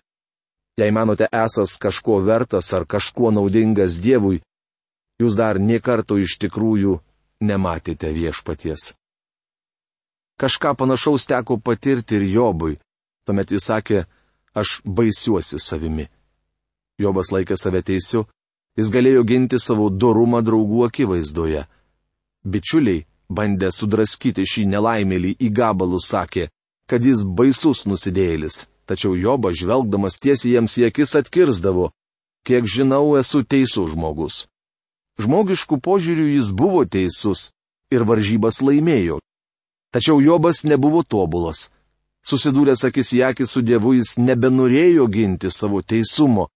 jei 0.79 0.91
manote 0.95 1.29
esas 1.33 1.79
kažko 1.81 2.21
vertas 2.27 2.73
ar 2.77 2.87
kažkuo 2.87 3.33
naudingas 3.35 3.99
Dievui, 4.03 4.43
jūs 5.21 5.37
dar 5.39 5.59
niekarto 5.59 6.19
iš 6.19 6.37
tikrųjų 6.43 6.99
nematėte 7.41 8.13
viešpaties. 8.13 8.95
Kažką 10.41 10.75
panašaus 10.77 11.27
teko 11.29 11.59
patirti 11.61 12.17
ir 12.17 12.25
Jobui. 12.35 12.79
Tuomet 13.27 13.51
jis 13.53 13.67
sakė, 13.69 14.05
aš 14.57 14.81
baisiuosi 14.85 15.61
savimi. 15.61 16.09
Jobas 17.01 17.31
laikė 17.33 17.57
save 17.61 17.83
teisiu, 17.85 18.25
jis 18.77 18.93
galėjo 18.93 19.25
ginti 19.29 19.61
savo 19.61 19.91
dorumą 19.91 20.41
draugų 20.45 20.87
akivaizdoje. 20.89 21.67
Bičiuliai, 22.45 23.05
bandę 23.29 23.69
sudraskyti 23.73 24.47
šį 24.49 24.67
nelaimėlį 24.73 25.35
į 25.41 25.51
gabalus, 25.61 26.09
sakė, 26.09 26.49
kad 26.89 27.05
jis 27.05 27.23
baisus 27.25 27.85
nusidėlis, 27.87 28.65
tačiau 28.89 29.13
Jobas 29.17 29.61
žvelgdamas 29.61 30.19
tiesiai 30.25 30.57
jiems 30.57 30.79
į 30.81 30.89
akis 30.89 31.15
atkirsdavo, 31.21 31.91
kiek 32.49 32.65
žinau, 32.65 33.17
esu 33.21 33.45
teisus 33.45 33.93
žmogus. 33.93 34.47
Žmogiškų 35.21 35.81
požiūrių 35.85 36.27
jis 36.37 36.53
buvo 36.57 36.85
teisus 36.89 37.51
ir 37.93 38.05
varžybas 38.09 38.61
laimėjo. 38.65 39.19
Tačiau 39.93 40.21
Jobas 40.23 40.63
nebuvo 40.65 41.03
tobulas. 41.03 41.69
Susidūręs 42.25 42.85
akis 42.87 43.13
į 43.17 43.23
akį 43.31 43.47
su 43.49 43.63
Dievu 43.65 43.97
jis 43.97 44.15
nebenorėjo 44.21 45.09
ginti 45.11 45.51
savo 45.51 45.81
teisumo. 45.83 46.49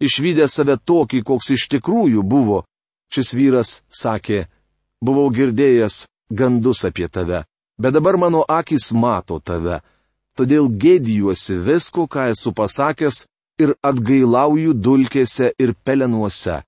Išvykę 0.00 0.46
save 0.48 0.76
tokį, 0.76 1.22
koks 1.24 1.50
iš 1.56 1.68
tikrųjų 1.72 2.22
buvo, 2.22 2.64
šis 3.12 3.32
vyras 3.34 3.70
sakė, 3.88 4.44
buvau 5.00 5.30
girdėjęs 5.32 6.04
gandus 6.30 6.84
apie 6.84 7.08
tave, 7.08 7.44
bet 7.80 7.96
dabar 7.96 8.18
mano 8.20 8.44
akis 8.44 8.92
mato 8.92 9.40
tave. 9.40 9.80
Todėl 10.36 10.68
gėdijuosi 10.68 11.56
visko, 11.64 12.04
ką 12.04 12.28
esu 12.34 12.52
pasakęs, 12.52 13.24
ir 13.56 13.72
atgailauju 13.80 14.76
dulkėse 14.76 15.54
ir 15.56 15.72
pelenuose 15.84 16.60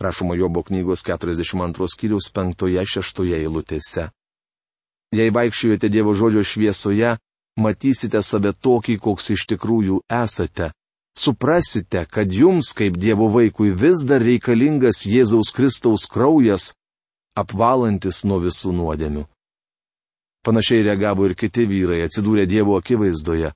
rašoma 0.00 0.34
Jobo 0.34 0.62
knygos 0.62 1.04
42 1.06 1.88
skyriaus 1.92 2.30
5-6 2.32 3.24
eilutėse. 3.36 4.08
Jei 5.12 5.30
vaikščiojate 5.34 5.90
Dievo 5.90 6.14
žodžio 6.14 6.44
šviesoje, 6.46 7.16
matysite 7.58 8.22
save 8.22 8.52
tokį, 8.54 8.96
koks 9.02 9.30
iš 9.34 9.46
tikrųjų 9.52 10.00
esate. 10.06 10.70
Suprasite, 11.18 12.04
kad 12.06 12.32
jums, 12.32 12.70
kaip 12.72 12.96
Dievo 12.96 13.28
vaikui, 13.34 13.74
vis 13.74 14.04
dar 14.06 14.22
reikalingas 14.22 15.02
Jėzaus 15.10 15.50
Kristaus 15.52 16.06
kraujas, 16.06 16.70
apvalantis 17.36 18.22
nuo 18.24 18.38
visų 18.46 18.72
nuodėmių. 18.72 19.26
Panašiai 20.46 20.86
reagavo 20.86 21.26
ir 21.28 21.34
kiti 21.36 21.66
vyrai 21.68 22.04
atsidūrę 22.06 22.46
Dievo 22.48 22.78
akivaizdoje. 22.78 23.50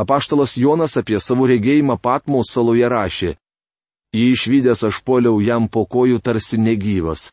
Apaštalas 0.00 0.56
Jonas 0.56 0.96
apie 0.96 1.20
savo 1.20 1.46
regėjimą 1.50 1.98
Patmo 2.00 2.40
saloje 2.46 2.88
rašė, 2.88 3.34
Jį 4.14 4.28
išvykęs 4.30 4.84
aš 4.86 5.00
poliau 5.02 5.40
jam 5.42 5.66
po 5.66 5.82
kojų 5.90 6.20
tarsi 6.22 6.58
negyvas. 6.58 7.32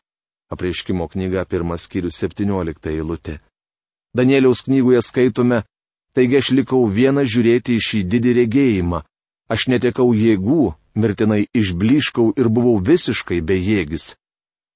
Apreiškimo 0.50 1.06
knyga 1.08 1.44
pirmas 1.46 1.86
skyrius 1.86 2.18
17 2.18 2.90
eilutė. 2.90 3.38
Danieliaus 4.16 4.64
knygoje 4.66 5.02
skaitome, 5.06 5.62
taigi 6.12 6.40
aš 6.40 6.50
likau 6.58 6.82
vieną 6.90 7.22
žiūrėti 7.22 7.78
į 7.78 7.84
šį 7.86 8.00
didį 8.14 8.32
regėjimą. 8.40 9.00
Aš 9.48 9.68
netekau 9.70 10.10
jėgų, 10.10 10.74
mirtinai 10.98 11.46
išbliškau 11.54 12.32
ir 12.36 12.50
buvau 12.50 12.74
visiškai 12.82 13.38
bejėgis. 13.40 14.16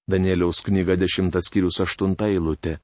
Danieliaus 0.06 0.62
knyga 0.62 0.94
10 0.94 1.34
skyrius 1.42 1.82
8 1.82 2.14
eilutė. 2.30 2.78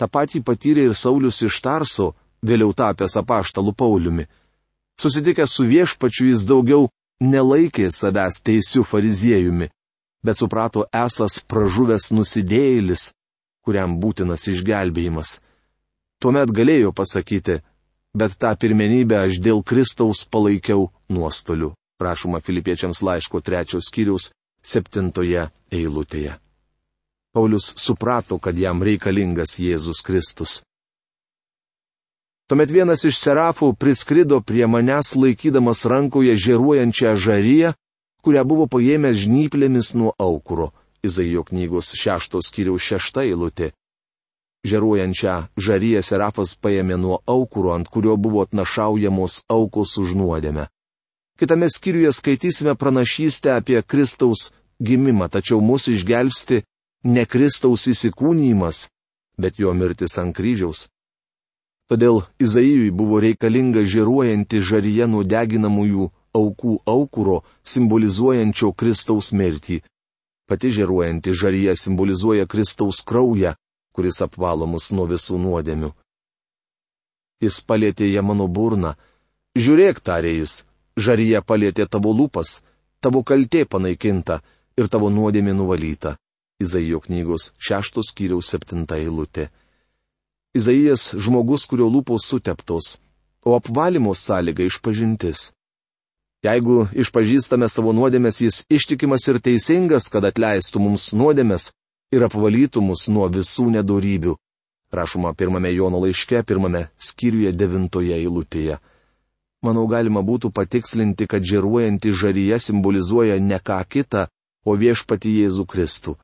Ta 0.00 0.08
pati 0.08 0.40
patyrė 0.40 0.88
ir 0.88 0.96
Saulis 0.96 1.42
iš 1.44 1.60
Tarso, 1.60 2.14
vėliau 2.40 2.72
tapęs 2.72 3.18
apaštalų 3.20 3.76
Pauliumi. 3.76 4.24
Susitikęs 4.96 5.52
su 5.52 5.68
viešpačiu 5.68 6.32
jis 6.32 6.48
daugiau 6.48 6.88
nelaikė 7.22 7.88
savęs 7.94 8.40
teisiu 8.42 8.82
fariziejumi, 8.84 9.70
bet 10.26 10.38
suprato 10.38 10.86
esas 10.92 11.38
pražuvęs 11.46 12.10
nusidėjėlis, 12.16 13.12
kuriam 13.62 13.98
būtinas 14.02 14.48
išgelbėjimas. 14.50 15.38
Tuomet 16.22 16.50
galėjo 16.54 16.92
pasakyti, 16.94 17.60
bet 18.14 18.36
tą 18.38 18.52
pirmenybę 18.58 19.22
aš 19.26 19.40
dėl 19.42 19.62
Kristaus 19.62 20.24
palaikiau 20.26 20.90
nuostoliu, 21.10 21.72
prašoma 21.98 22.42
Filipiečiams 22.42 23.02
laiško 23.02 23.42
trečios 23.42 23.90
skyriaus 23.90 24.30
septintoje 24.62 25.48
eilutėje. 25.70 26.38
Paulius 27.32 27.72
suprato, 27.80 28.36
kad 28.38 28.58
jam 28.58 28.82
reikalingas 28.84 29.56
Jėzus 29.58 30.02
Kristus. 30.04 30.60
Tuomet 32.52 32.68
vienas 32.68 33.00
iš 33.08 33.16
serafų 33.16 33.70
priskrido 33.80 34.36
prie 34.44 34.66
manęs 34.68 35.14
laikydamas 35.16 35.86
rankoje 35.88 36.34
žėruojančią 36.36 37.14
žaryją, 37.16 37.70
kurią 38.20 38.42
buvo 38.44 38.66
paėmęs 38.74 39.22
žnyplėmis 39.22 39.94
nuo 39.96 40.12
aukuro. 40.20 40.66
Izaijo 41.00 41.46
knygos 41.48 41.94
šeštos 41.96 42.52
kiriaus 42.52 42.84
šešta 42.84 43.24
eilutė. 43.24 43.70
Žeruojančią 44.68 45.38
žaryje 45.56 46.04
serafas 46.04 46.52
paėmė 46.52 47.00
nuo 47.00 47.22
aukuro, 47.24 47.72
ant 47.72 47.88
kurio 47.88 48.18
buvo 48.20 48.44
atnašaujamos 48.44 49.40
aukos 49.48 49.96
už 50.04 50.12
nuodėmę. 50.20 50.68
Kitame 51.40 51.72
skyriuje 51.72 52.12
skaitysime 52.12 52.76
pranašystę 52.76 53.56
apie 53.56 53.80
Kristaus 53.80 54.50
gimimą, 54.76 55.32
tačiau 55.32 55.64
mūsų 55.64 55.96
išgelbsti 55.96 56.66
ne 57.16 57.24
Kristaus 57.24 57.88
įsikūnymas, 57.88 58.90
bet 59.40 59.56
jo 59.56 59.72
mirtis 59.72 60.20
ant 60.20 60.36
kryžiaus. 60.36 60.90
Todėl 61.92 62.22
Izaijui 62.40 62.88
buvo 62.88 63.18
reikalinga 63.20 63.82
žiruojanti 63.84 64.62
žaryje 64.64 65.04
nudeginamųjų 65.12 66.06
aukų 66.38 66.76
aukuro, 66.88 67.34
simbolizuojančio 67.68 68.70
Kristaus 68.72 69.28
mirtį. 69.36 69.76
Pati 70.48 70.70
žiruojanti 70.72 71.34
žaryje 71.36 71.74
simbolizuoja 71.76 72.46
Kristaus 72.48 73.02
kraują, 73.04 73.52
kuris 73.92 74.22
apvalo 74.24 74.70
mus 74.72 74.88
nuo 74.96 75.04
visų 75.10 75.36
nuodėmių. 75.44 75.92
Jis 77.44 77.60
palėtė 77.60 78.08
ją 78.08 78.24
mano 78.24 78.48
burną. 78.48 78.94
Žiūrėk, 79.60 80.00
tarė 80.00 80.32
jis, 80.38 80.62
žaryje 80.96 81.44
palėtė 81.44 81.90
tavo 81.92 82.16
lūpas, 82.16 82.62
tavo 83.04 83.20
kaltė 83.20 83.66
panaikinta 83.68 84.40
ir 84.80 84.88
tavo 84.88 85.12
nuodėmė 85.12 85.52
nuvalyta. 85.60 86.16
Izaijo 86.56 87.04
knygos 87.04 87.52
šeštos 87.60 88.16
kiriaus 88.16 88.48
septinta 88.56 88.96
eilutė. 88.96 89.50
Izaijas 90.52 91.14
žmogus, 91.16 91.64
kurio 91.64 91.88
lūpos 91.88 92.26
suteptos, 92.28 92.98
o 93.44 93.56
apvalymo 93.56 94.12
sąlyga 94.14 94.66
išpažintis. 94.68 95.52
Jeigu 96.44 96.88
išpažįstame 96.92 97.68
savo 97.70 97.92
nuodėmės, 97.96 98.40
jis 98.42 98.56
ištikimas 98.68 99.24
ir 99.30 99.38
teisingas, 99.40 100.10
kad 100.12 100.26
atleistų 100.28 100.82
mums 100.82 101.12
nuodėmės 101.16 101.70
ir 102.12 102.26
apvalytų 102.26 102.82
mus 102.84 103.06
nuo 103.08 103.28
visų 103.32 103.70
nedorybių. 103.78 104.36
Rašoma 104.92 105.32
pirmame 105.38 105.70
Jono 105.72 106.02
laiške, 106.02 106.42
pirmame 106.44 106.88
skyriuje 107.00 107.54
devintoje 107.56 108.18
eilutėje. 108.18 108.76
Manau, 109.62 109.86
galima 109.86 110.20
būtų 110.26 110.50
patikslinti, 110.52 111.28
kad 111.30 111.46
žėruojanti 111.46 112.12
žaryje 112.12 112.58
simbolizuoja 112.60 113.38
ne 113.40 113.56
ką 113.62 113.78
kitą, 113.88 114.26
o 114.66 114.74
viešpati 114.76 115.30
Jėzų 115.38 115.64
Kristų. 115.70 116.16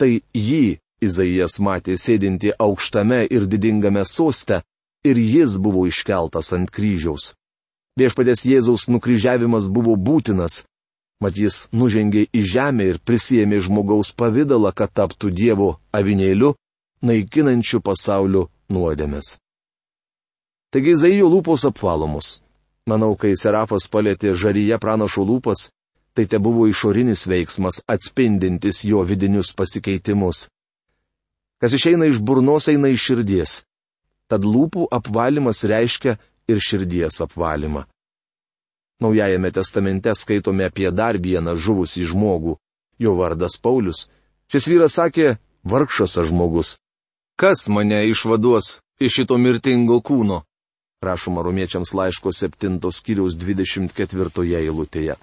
Tai 0.00 0.10
jį 0.34 0.80
Izaijas 1.04 1.60
matė 1.60 1.96
sėdinti 2.00 2.52
aukštame 2.66 3.24
ir 3.30 3.46
didingame 3.50 4.04
soste, 4.08 4.62
ir 5.04 5.16
jis 5.20 5.56
buvo 5.60 5.86
iškeltas 5.86 6.52
ant 6.56 6.70
kryžiaus. 6.74 7.34
Viešpatės 8.00 8.42
Jėzaus 8.48 8.88
nukryžiavimas 8.90 9.68
buvo 9.70 9.94
būtinas, 9.94 10.64
mat 11.22 11.36
jis 11.38 11.68
nužengė 11.72 12.26
į 12.32 12.42
žemę 12.54 12.88
ir 12.90 12.98
prisėmė 12.98 13.60
žmogaus 13.62 14.10
pavydalą, 14.18 14.72
kad 14.74 14.90
taptų 14.90 15.30
Dievo 15.30 15.68
avinėliu, 15.94 16.54
naikinančiu 17.04 17.80
pasaulio 17.84 18.48
nuodėmės. 18.72 19.36
Taigi 20.74 20.96
Izaijo 20.96 21.28
lūpos 21.30 21.68
apvalomos. 21.68 22.40
Manau, 22.90 23.14
kai 23.16 23.36
Serafas 23.38 23.86
palėtė 23.88 24.34
žaryje 24.34 24.76
pranašo 24.82 25.22
lūpas, 25.24 25.68
tai 26.14 26.26
te 26.26 26.40
buvo 26.42 26.66
išorinis 26.66 27.28
veiksmas 27.30 27.80
atspindintis 27.88 28.82
jo 28.84 29.04
vidinius 29.06 29.54
pasikeitimus. 29.56 30.48
Kas 31.60 31.74
išeina 31.76 32.06
iš 32.10 32.20
burnos, 32.20 32.68
eina 32.68 32.90
iš 32.92 33.08
širdies. 33.08 33.62
Tad 34.28 34.44
lūpų 34.44 34.88
apvalimas 34.92 35.64
reiškia 35.68 36.16
ir 36.48 36.60
širdies 36.60 37.20
apvalymą. 37.24 37.84
Naujajame 39.00 39.50
testamente 39.50 40.14
skaitome 40.14 40.64
apie 40.68 40.90
dar 40.90 41.18
vieną 41.18 41.56
žuvusį 41.56 42.06
žmogų. 42.12 42.56
Jo 42.98 43.16
vardas 43.18 43.58
Paulius. 43.58 44.06
Šis 44.46 44.68
vyras 44.70 44.96
sakė, 44.98 45.36
vargšas 45.66 46.14
žmogus. 46.28 46.78
Kas 47.36 47.66
mane 47.68 48.04
išvaduos 48.06 48.78
iš 49.02 49.18
šito 49.18 49.38
mirtingo 49.38 49.98
kūno? 50.00 50.44
Rašoma 51.02 51.42
romiečiams 51.42 51.92
laiško 51.92 52.32
7 52.32 52.78
skyriaus 52.94 53.34
24 53.36 54.44
eilutėje. 54.60 55.16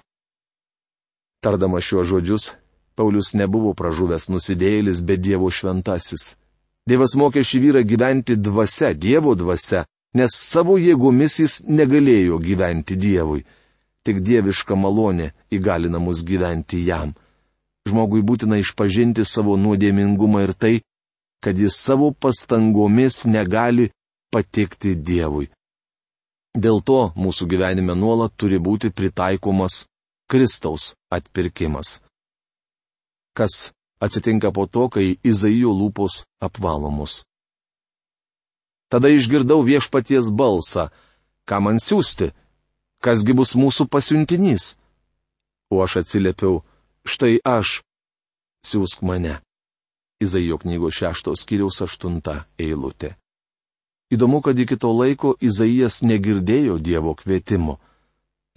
Tardama 1.42 1.80
šiuos 1.80 2.06
žodžius, 2.06 2.52
Paulius 2.94 3.32
nebuvo 3.34 3.72
pražuvęs 3.78 4.28
nusidėjėlis, 4.32 5.02
bet 5.06 5.22
Dievo 5.24 5.50
šventasis. 5.50 6.34
Dievas 6.88 7.14
mokė 7.14 7.44
šį 7.46 7.58
vyrą 7.64 7.82
gyventi 7.86 8.36
dvasia, 8.36 8.92
Dievo 8.94 9.34
dvasia, 9.38 9.84
nes 10.18 10.34
savo 10.36 10.76
jėgomis 10.80 11.38
jis 11.40 11.58
negalėjo 11.66 12.38
gyventi 12.42 12.96
Dievui. 12.96 13.44
Tik 14.02 14.18
dieviška 14.26 14.74
malonė 14.74 15.30
įgalina 15.54 16.00
mus 16.02 16.24
gyventi 16.26 16.82
jam. 16.88 17.14
Žmogui 17.86 18.22
būtina 18.26 18.58
išpažinti 18.58 19.24
savo 19.24 19.54
nuodėmingumą 19.56 20.42
ir 20.42 20.52
tai, 20.58 20.74
kad 21.42 21.58
jis 21.58 21.78
savo 21.78 22.10
pastangomis 22.12 23.24
negali 23.26 23.90
patikti 24.34 24.94
Dievui. 24.94 25.48
Dėl 26.52 26.82
to 26.84 27.12
mūsų 27.16 27.48
gyvenime 27.48 27.94
nuolat 27.96 28.34
turi 28.36 28.58
būti 28.58 28.90
pritaikomas 28.90 29.86
Kristaus 30.28 30.92
atpirkimas. 31.10 32.02
Kas 33.32 33.72
atsitinka 34.02 34.52
po 34.52 34.66
to, 34.66 34.88
kai 34.88 35.16
Izaijo 35.22 35.70
lūpos 35.70 36.24
apvalomos. 36.42 37.24
Tada 38.90 39.08
išgirdau 39.08 39.62
viešpaties 39.64 40.28
balsą, 40.34 40.90
ką 41.48 41.60
man 41.64 41.78
siūsti, 41.80 42.32
kasgi 43.00 43.32
bus 43.38 43.54
mūsų 43.56 43.86
pasiuntinys. 43.88 44.74
O 45.72 45.80
aš 45.80 46.02
atsiliepiau, 46.02 46.60
štai 47.08 47.38
aš, 47.40 47.80
siūsk 48.66 49.06
mane. 49.06 49.38
Izaijo 50.22 50.58
knygos 50.60 50.98
šeštos 50.98 51.46
kiriaus 51.48 51.80
aštunta 51.86 52.44
eilutė. 52.60 53.14
Įdomu, 54.12 54.42
kad 54.44 54.58
iki 54.60 54.76
to 54.76 54.90
laiko 54.92 55.32
Izaijas 55.40 56.02
negirdėjo 56.04 56.76
Dievo 56.78 57.14
kvietimo. 57.16 57.78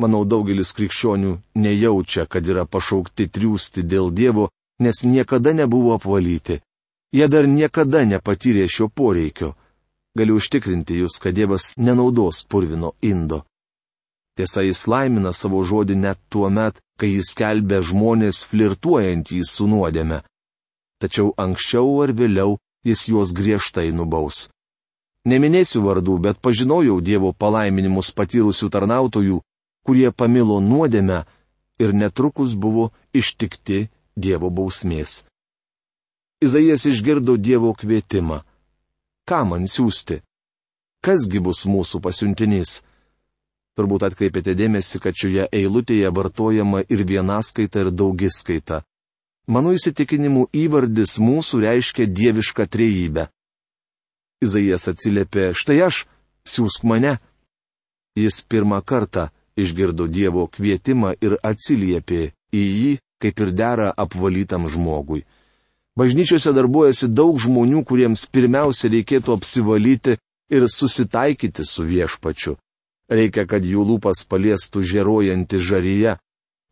Manau, 0.01 0.25
daugelis 0.27 0.73
krikščionių 0.75 1.37
nejaučia, 1.55 2.25
kad 2.27 2.43
yra 2.43 2.65
pašaukti 2.67 3.29
triūsti 3.31 3.85
dėl 3.87 4.11
Dievo, 4.11 4.49
nes 4.79 5.03
niekada 5.03 5.53
nebuvo 5.53 5.93
apvalyti. 5.95 6.59
Jie 7.15 7.27
dar 7.31 7.47
niekada 7.47 8.03
nepatyrė 8.05 8.67
šio 8.67 8.89
poreikio. 8.89 9.53
Galiu 10.15 10.37
užtikrinti 10.39 10.99
jūs, 11.01 11.19
kad 11.19 11.35
Dievas 11.35 11.73
nenaudos 11.77 12.43
purvino 12.47 12.93
indo. 13.01 13.43
Tiesa, 14.35 14.63
jis 14.67 14.87
laimina 14.91 15.31
savo 15.31 15.61
žodį 15.63 15.95
net 15.95 16.19
tuo 16.29 16.49
met, 16.49 16.79
kai 16.99 17.13
jis 17.13 17.31
kelbė 17.39 17.81
žmonės 17.83 18.43
flirtuojantys 18.49 19.51
su 19.57 19.67
nuodėme. 19.67 20.21
Tačiau 20.99 21.31
anksčiau 21.39 22.01
ar 22.03 22.11
vėliau 22.11 22.57
jis 22.83 23.07
juos 23.11 23.31
griežtai 23.35 23.91
nubaus. 23.95 24.49
Neminėsiu 25.25 25.81
vardų, 25.87 26.19
bet 26.19 26.39
pažinojau 26.43 26.99
Dievo 27.01 27.31
palaiminimus 27.33 28.11
patyrusių 28.15 28.69
tarnautojų, 28.69 29.39
kurie 29.87 30.11
pamilo 30.11 30.59
nuodėmę 30.61 31.23
ir 31.79 31.93
netrukus 31.93 32.53
buvo 32.53 32.91
ištikti 33.13 33.87
Dievo 34.15 34.49
bausmės. 34.49 35.23
Izaijas 36.43 36.85
išgirdo 36.87 37.37
Dievo 37.37 37.73
kvietimą. 37.75 38.41
Ką 39.27 39.41
man 39.49 39.67
siūsti? 39.67 40.21
Kasgi 41.05 41.39
bus 41.43 41.65
mūsų 41.67 42.01
pasiuntinys? 42.01 42.81
Turbūt 43.75 44.05
atkreipėte 44.07 44.55
dėmesį, 44.55 45.01
kad 45.03 45.17
šioje 45.19 45.47
eilutėje 45.51 46.11
vartojama 46.15 46.85
ir 46.87 47.03
vienaskaita, 47.03 47.83
ir 47.83 47.91
daugiskaita. 47.91 48.83
Mano 49.51 49.75
įsitikinimu 49.75 50.47
įvardis 50.55 51.19
mūsų 51.21 51.59
reiškia 51.65 52.07
dievišką 52.07 52.65
trejybę. 52.71 53.27
Izaijas 54.45 54.87
atsiliepė, 54.91 55.51
štai 55.53 55.81
aš, 55.85 56.05
siūsk 56.47 56.87
mane. 56.87 57.17
Jis 58.15 58.39
pirmą 58.47 58.79
kartą 58.81 59.27
išgirdo 59.59 60.07
Dievo 60.07 60.47
kvietimą 60.47 61.13
ir 61.21 61.35
atsiliepė 61.43 62.31
į 62.55 62.63
jį, 62.63 62.91
kaip 63.25 63.41
ir 63.41 63.51
dera 63.57 63.89
apvalytam 63.97 64.69
žmogui. 64.69 65.25
Bažnyčiose 65.97 66.51
darbuojasi 66.53 67.09
daug 67.09 67.39
žmonių, 67.39 67.81
kuriems 67.87 68.25
pirmiausia 68.27 68.91
reikėtų 68.91 69.37
apsivalyti 69.37 70.17
ir 70.51 70.67
susitaikyti 70.69 71.63
su 71.65 71.85
viešpačiu. 71.87 72.57
Reikia, 73.09 73.45
kad 73.47 73.65
jų 73.65 73.85
lūpas 73.85 74.25
paliestų 74.27 74.81
žerojanti 74.81 75.61
žaryje. 75.61 76.17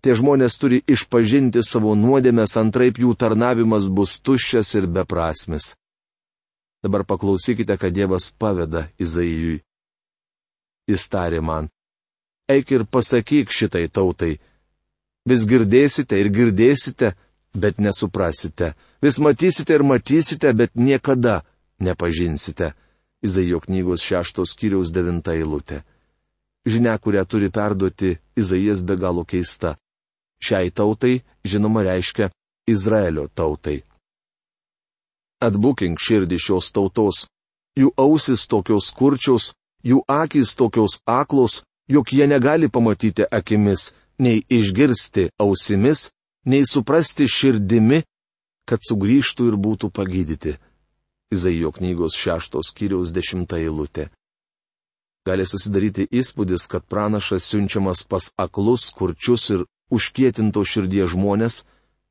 Tie 0.03 0.15
žmonės 0.19 0.57
turi 0.59 0.81
išpažinti 0.83 1.63
savo 1.63 1.93
nuodėmės, 1.95 2.57
antraip 2.59 2.99
jų 2.99 3.13
tarnavimas 3.15 3.87
bus 3.87 4.17
tuščias 4.19 4.73
ir 4.75 4.89
beprasmis. 4.91 5.71
Dabar 6.83 7.05
paklausykite, 7.07 7.77
kad 7.79 7.93
Dievas 7.95 8.27
paveda 8.35 8.89
Izaijui. 8.99 9.61
Jis 10.91 11.07
tarė 11.07 11.39
man, 11.39 11.69
eik 12.51 12.73
ir 12.75 12.83
pasakyk 12.83 13.47
šitai 13.47 13.87
tautai. 13.87 14.35
Vis 15.29 15.45
girdėsite 15.47 16.19
ir 16.19 16.27
girdėsite, 16.35 17.13
bet 17.55 17.79
nesuprasite. 17.79 18.73
Vis 19.01 19.19
matysite 19.19 19.75
ir 19.77 19.83
matysite, 19.87 20.51
bet 20.53 20.75
niekada 20.75 21.43
nepažinsite. 21.79 22.73
Izaijo 23.23 23.61
knygos 23.63 24.03
šeštos 24.03 24.55
kiriaus 24.59 24.91
devinta 24.91 25.31
eilutė. 25.31 25.83
Žinia, 26.67 26.97
kurią 26.99 27.23
turi 27.27 27.49
perduoti 27.49 28.17
Izaijas 28.35 28.83
be 28.83 28.95
galo 28.95 29.23
keista. 29.23 29.77
šiai 30.43 30.71
tautai, 30.71 31.23
žinoma, 31.45 31.83
reiškia 31.83 32.29
Izraelio 32.67 33.29
tautai. 33.31 33.83
Atbukink 35.39 35.99
širdį 35.99 36.37
šios 36.45 36.71
tautos, 36.75 37.27
jų 37.79 37.93
ausis 37.95 38.43
tokios 38.47 38.91
kurčios, 38.91 39.53
jų 39.83 40.03
akys 40.07 40.55
tokios 40.55 40.99
aklos, 41.07 41.63
jog 41.87 42.11
jie 42.11 42.27
negali 42.27 42.67
pamatyti 42.67 43.23
akimis, 43.31 43.93
nei 44.19 44.43
išgirsti 44.49 45.29
ausimis, 45.39 46.11
nei 46.45 46.65
suprasti 46.67 47.27
širdimi, 47.27 48.03
kad 48.67 48.83
sugrįžtų 48.83 49.51
ir 49.51 49.57
būtų 49.59 49.89
pagydyti. 49.91 50.57
Izaijo 51.33 51.71
knygos 51.73 52.15
šeštos 52.19 52.71
kiriaus 52.77 53.11
dešimta 53.11 53.57
eilutė. 53.57 54.09
Gali 55.25 55.45
susidaryti 55.47 56.05
įspūdis, 56.11 56.67
kad 56.67 56.83
pranašas 56.83 57.47
siunčiamas 57.47 58.03
pas 58.03 58.29
aklus, 58.37 58.89
kurčius 58.91 59.49
ir 59.55 59.63
užkietinto 59.89 60.63
širdies 60.67 61.13
žmonės, 61.15 61.63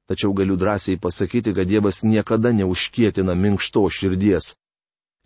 tačiau 0.09 0.33
galiu 0.33 0.57
drąsiai 0.57 0.97
pasakyti, 0.97 1.53
kad 1.53 1.69
Dievas 1.69 2.03
niekada 2.03 2.53
neužkietina 2.57 3.37
minkšto 3.37 3.85
širdies. 3.93 4.57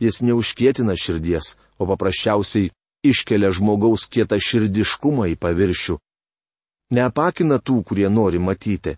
Jis 0.02 0.20
neužkietina 0.20 0.96
širdies, 0.98 1.54
o 1.78 1.86
paprasčiausiai 1.88 2.72
iškelia 3.06 3.52
žmogaus 3.54 4.10
kietą 4.10 4.36
širdiškumą 4.42 5.30
į 5.32 5.38
paviršių. 5.40 5.96
Neapakina 6.90 7.58
tų, 7.58 7.80
kurie 7.82 8.08
nori 8.12 8.38
matyti. 8.38 8.94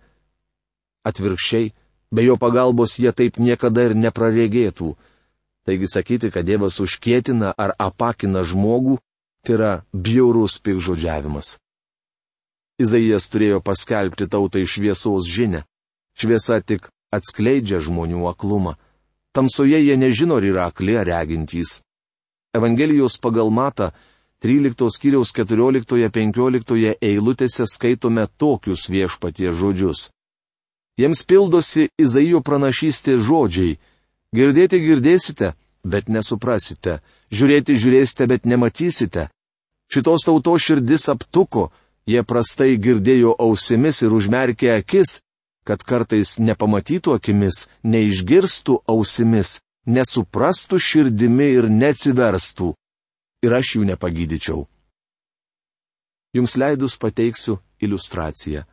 Atvirkščiai, 1.09 1.72
Be 2.11 2.24
jo 2.24 2.37
pagalbos 2.40 2.96
jie 2.98 3.12
taip 3.12 3.37
niekada 3.37 3.85
ir 3.88 3.94
nepraregėtų. 3.94 4.94
Taigi 5.68 5.88
sakyti, 5.92 6.31
kad 6.33 6.46
Dievas 6.48 6.81
užkėtina 6.81 7.53
ar 7.53 7.74
apakina 7.77 8.44
žmogų, 8.48 8.96
tai 9.44 9.57
yra 9.59 9.72
bjaurus 9.92 10.57
pikžodžiavimas. 10.64 11.59
Izaijas 12.81 13.29
turėjo 13.29 13.61
paskelbti 13.61 14.29
tautai 14.31 14.64
šviesos 14.64 15.29
žinę. 15.29 15.66
Šviesa 16.16 16.62
tik 16.64 16.88
atskleidžia 17.12 17.83
žmonių 17.85 18.24
aklumą. 18.31 18.79
Tamsoje 19.37 19.83
jie 19.83 19.96
nežino, 20.01 20.38
ar 20.40 20.46
yra 20.46 20.68
akli 20.72 20.96
ar 20.96 21.07
regintys. 21.07 21.83
Evangelijos 22.57 23.18
pagal 23.20 23.53
matą 23.53 23.92
13 24.38 24.87
skyriaus 24.94 25.33
14-15 25.35 26.94
eilutėse 27.03 27.64
skaitome 27.66 28.29
tokius 28.38 28.87
viešpatie 28.87 29.51
žodžius. 29.51 30.11
Jiems 30.98 31.24
pildosi 31.27 31.88
Izaijo 31.98 32.38
pranašystė 32.46 33.16
žodžiai. 33.18 33.79
Girdėti 34.35 34.79
girdėsite, 34.83 35.55
bet 35.83 36.07
nesuprasite. 36.07 37.01
Žiūrėti 37.35 37.74
žiūrėsite, 37.74 38.27
bet 38.31 38.46
nematysite. 38.46 39.29
Šitos 39.90 40.27
tautos 40.27 40.62
širdis 40.62 41.09
aptuko, 41.11 41.70
jie 42.07 42.22
prastai 42.22 42.77
girdėjo 42.79 43.35
ausimis 43.42 44.03
ir 44.07 44.14
užmerkė 44.14 44.74
akis, 44.77 45.20
kad 45.66 45.83
kartais 45.83 46.38
nepamatytų 46.38 47.18
akimis, 47.18 47.66
neišgirstų 47.83 48.83
ausimis, 48.87 49.59
nesuprastų 49.87 50.79
širdimi 50.79 51.55
ir 51.59 51.70
neatsiverstų. 51.72 52.74
Ir 53.46 53.55
aš 53.55 53.77
jų 53.77 53.85
nepagydyčiau. 53.92 54.64
Jums 56.35 56.57
leidus 56.59 56.96
pateiksiu 56.98 57.61
iliustraciją. 57.81 58.64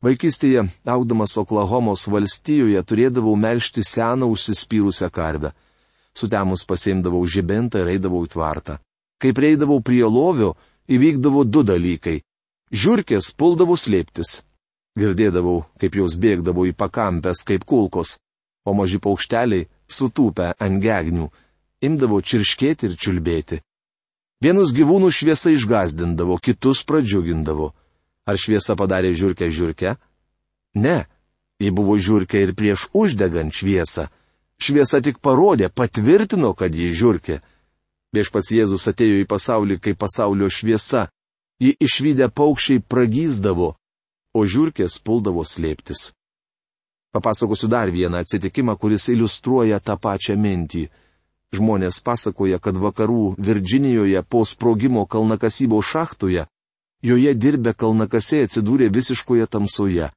Vaikystėje, 0.00 0.62
augdamas 0.88 1.36
Oklahomos 1.36 2.06
valstijoje, 2.08 2.80
turėdavau 2.88 3.34
melžti 3.36 3.84
seną 3.84 4.30
užsispyrusią 4.32 5.10
karvę. 5.12 5.52
Sutemus 6.16 6.64
pasiimdavau 6.64 7.20
žibintą 7.28 7.84
ir 7.84 7.92
eidavau 7.94 8.24
į 8.24 8.32
tvartą. 8.32 8.78
Kai 9.20 9.34
prieidavau 9.36 9.82
prie 9.84 10.02
lovio, 10.08 10.54
įvykdavo 10.88 11.44
du 11.44 11.62
dalykai. 11.62 12.22
Žiūrkės 12.72 13.34
puldavo 13.36 13.76
slėptis. 13.76 14.40
Girdėdavau, 14.98 15.66
kaip 15.78 16.00
jos 16.00 16.16
bėgdavo 16.16 16.64
į 16.66 16.72
pakampės 16.72 17.44
kaip 17.46 17.68
kulkos, 17.68 18.16
o 18.64 18.72
maži 18.74 18.98
paukšteliai, 18.98 19.68
sutūpę 19.86 20.54
ant 20.58 20.80
gegnių, 20.82 21.28
imdavo 21.84 22.24
čirškėti 22.24 22.88
ir 22.88 22.96
čiulbėti. 22.96 23.60
Vienus 24.40 24.72
gyvūnus 24.72 25.18
šviesa 25.20 25.52
išgazdindavo, 25.52 26.38
kitus 26.40 26.80
pradžiugindavo. 26.88 27.74
Ar 28.24 28.38
šviesa 28.40 28.76
padarė 28.76 29.12
žiūrkę 29.12 29.50
žiūrkę? 29.52 29.96
Ne. 30.80 31.04
Ji 31.60 31.70
buvo 31.76 31.98
žiūrkė 32.00 32.40
ir 32.46 32.54
prieš 32.56 32.86
uždegant 32.96 33.52
šviesą. 33.52 34.08
Šviesa 34.60 35.00
tik 35.04 35.20
parodė, 35.20 35.68
patvirtino, 35.68 36.54
kad 36.56 36.72
ji 36.72 36.88
žiūrkė. 36.92 37.40
Viešpats 38.16 38.52
Jėzus 38.56 38.88
atėjo 38.88 39.20
į 39.20 39.28
pasaulį 39.28 39.76
kaip 39.80 40.00
pasaulio 40.00 40.48
šviesa. 40.48 41.08
Ji 41.60 41.74
išvykę 41.76 42.30
paukščiai 42.32 42.80
pragyzdavo, 42.80 43.74
o 44.32 44.40
žiūrkės 44.48 44.96
puldavo 45.04 45.44
slėptis. 45.44 46.14
Papasakosiu 47.12 47.68
dar 47.68 47.90
vieną 47.92 48.22
atsitikimą, 48.24 48.78
kuris 48.80 49.10
iliustruoja 49.12 49.80
tą 49.84 49.98
pačią 50.00 50.38
mintį. 50.40 50.86
Žmonės 51.56 51.98
pasakoja, 52.06 52.60
kad 52.62 52.78
vakarų 52.78 53.34
Virginijoje 53.38 54.22
po 54.22 54.44
sprogimo 54.46 55.06
kalnakasybo 55.06 55.82
šachtoje 55.82 56.46
Joje 57.00 57.32
dirbę 57.32 57.72
kalnakasiai 57.72 58.44
atsidūrė 58.44 58.90
visiškoje 58.92 59.46
tamsoje. 59.48 60.10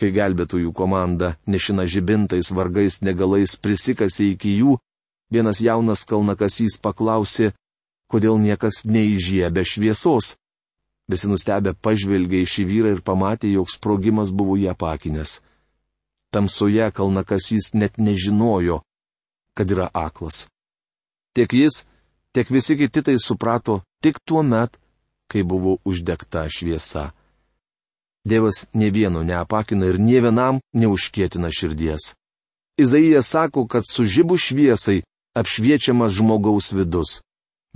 Kai 0.00 0.08
gelbėtojų 0.16 0.70
komanda 0.72 1.34
nešina 1.44 1.84
žibintais 1.84 2.48
vargais 2.56 3.02
negalais 3.04 3.52
prisikasi 3.60 4.30
iki 4.32 4.54
jų, 4.62 4.78
vienas 5.28 5.60
jaunas 5.60 6.06
kalnakasys 6.08 6.78
paklausė, 6.80 7.50
kodėl 8.08 8.40
niekas 8.40 8.80
neįžiebė 8.88 9.66
šviesos. 9.68 10.38
Visi 11.04 11.28
nustebę 11.28 11.76
pažvelgė 11.76 12.40
į 12.40 12.48
šį 12.48 12.64
vyrą 12.72 12.94
ir 12.96 13.04
pamatė, 13.04 13.52
jog 13.52 13.68
sprogimas 13.68 14.32
buvo 14.32 14.56
jį 14.56 14.70
apakinęs. 14.72 15.42
Tamsoje 16.32 16.88
kalnakasys 16.96 17.74
net 17.74 18.00
nežinojo, 18.00 18.80
kad 19.56 19.70
yra 19.70 19.88
aklas. 19.94 20.48
Tiek 21.34 21.52
jis, 21.52 21.84
tiek 22.34 22.50
visi 22.50 22.76
kiti 22.76 23.02
tai 23.02 23.16
suprato 23.18 23.80
tik 24.02 24.18
tuo 24.24 24.42
met, 24.42 24.76
kai 25.30 25.42
buvo 25.42 25.78
uždegta 25.84 26.48
šviesa. 26.50 27.10
Dievas 28.24 28.66
ne 28.72 28.90
vieno 28.90 29.22
neapakina 29.22 29.86
ir 29.88 29.98
nie 29.98 30.20
vienam 30.20 30.60
neužkėtina 30.76 31.48
širdies. 31.54 32.14
Izaijas 32.80 33.30
sako, 33.32 33.66
kad 33.66 33.86
sužibų 33.86 34.36
šviesai 34.36 35.02
apšviečiamas 35.36 36.16
žmogaus 36.18 36.72
vidus. 36.76 37.20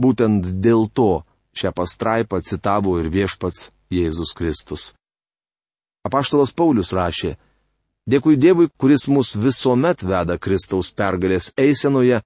Būtent 0.01 0.47
dėl 0.65 0.89
to 0.91 1.25
šią 1.55 1.71
pastraipą 1.77 2.41
citavo 2.43 2.99
ir 3.01 3.09
viešpats 3.15 3.71
Jėzus 3.95 4.35
Kristus. 4.37 4.93
Apaštalas 6.05 6.53
Paulius 6.53 6.93
rašė, 6.93 7.37
Dėkui 8.11 8.37
Dievui, 8.37 8.69
kuris 8.77 9.09
mus 9.09 9.33
visuomet 9.37 10.05
veda 10.05 10.37
Kristaus 10.39 10.93
pergalės 10.93 11.53
eisenoje 11.57 12.21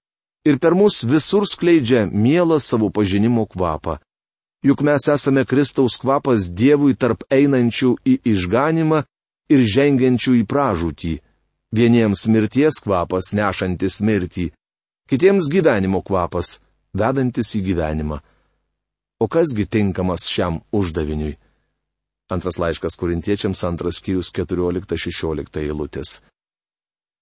ir 0.48 0.58
per 0.58 0.74
mus 0.74 1.04
visur 1.06 1.46
skleidžia 1.46 2.06
mielą 2.10 2.58
savo 2.58 2.90
pažinimo 2.90 3.46
kvapą 3.46 3.98
juk 4.62 4.80
mes 4.82 5.08
esame 5.08 5.44
Kristaus 5.44 5.96
kvapas 6.00 6.50
Dievui 6.50 6.96
tarp 6.98 7.24
einančių 7.30 7.94
į 8.02 8.14
išganimą 8.32 9.02
ir 9.52 9.64
žengiančių 9.74 10.34
į 10.42 10.44
pražūtį. 10.50 11.14
Vieniems 11.72 12.26
mirties 12.32 12.80
kvapas 12.80 13.34
nešantis 13.36 14.00
mirtį, 14.00 14.48
kitiems 15.08 15.50
gyvenimo 15.52 16.00
kvapas 16.02 16.58
vedantis 16.96 17.54
į 17.58 17.62
gyvenimą. 17.70 18.18
O 19.20 19.28
kasgi 19.28 19.66
tinkamas 19.66 20.26
šiam 20.30 20.62
uždaviniui? 20.72 21.36
Antras 22.28 22.58
laiškas 22.60 22.98
korintiečiams 23.00 23.64
antras 23.64 24.00
skyrius 24.02 24.32
14-16 24.36 25.62
eilutės. 25.62 26.20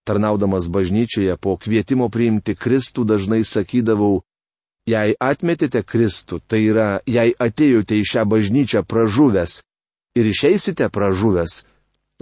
Tarnaudamas 0.07 0.67
bažnyčioje 0.71 1.37
po 1.39 1.57
kvietimo 1.59 2.09
priimti 2.11 2.55
Kristų 2.55 3.05
dažnai 3.07 3.43
sakydavau, 3.45 4.23
Jei 4.87 5.17
atmetėte 5.19 5.83
Kristų, 5.83 6.39
tai 6.47 6.61
yra, 6.71 7.01
jei 7.11 7.33
atėjote 7.35 7.97
į 7.99 8.05
šią 8.07 8.23
bažnyčią 8.31 8.85
pražuvęs 8.87 9.65
ir 10.15 10.29
išeisite 10.31 10.87
pražuvęs, 10.95 11.65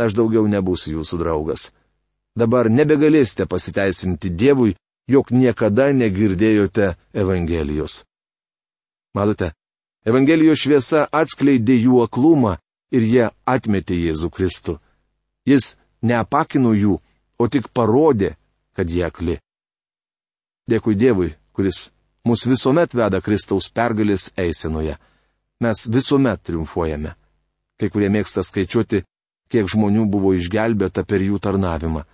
aš 0.00 0.16
daugiau 0.16 0.48
nebūsiu 0.48 0.94
jūsų 0.96 1.18
draugas. 1.20 1.68
Dabar 2.34 2.70
nebegalėsite 2.72 3.44
pasiteisinti 3.46 4.32
Dievui, 4.32 4.72
jog 5.06 5.28
niekada 5.30 5.90
negirdėjote 5.92 6.94
Evangelijos. 7.12 8.00
Matote, 9.14 9.52
Evangelijos 10.08 10.64
šviesa 10.64 11.04
atskleidė 11.12 11.76
jų 11.84 12.00
aklumą 12.08 12.56
ir 12.94 13.06
jie 13.08 13.24
atmetė 13.46 13.96
Jėzų 13.98 14.30
Kristų. 14.30 14.78
Jis 15.48 15.74
neapakino 16.02 16.72
jų, 16.76 16.98
o 17.38 17.48
tik 17.48 17.68
parodė, 17.74 18.34
kad 18.76 18.90
jie 18.90 19.04
akli. 19.06 19.38
Dėkui 20.70 20.96
Dievui, 20.96 21.34
kuris 21.52 21.90
mus 22.24 22.46
visuomet 22.48 22.94
veda 22.96 23.20
Kristaus 23.20 23.68
pergalės 23.68 24.30
eisenoje. 24.40 24.96
Mes 25.60 25.84
visuomet 25.90 26.42
triumfuojame. 26.42 27.14
Kai 27.78 27.90
kurie 27.90 28.08
mėgsta 28.08 28.44
skaičiuoti, 28.46 29.02
kiek 29.50 29.68
žmonių 29.70 30.06
buvo 30.10 30.32
išgelbėta 30.38 31.04
per 31.04 31.22
jų 31.22 31.40
tarnavimą. 31.42 32.04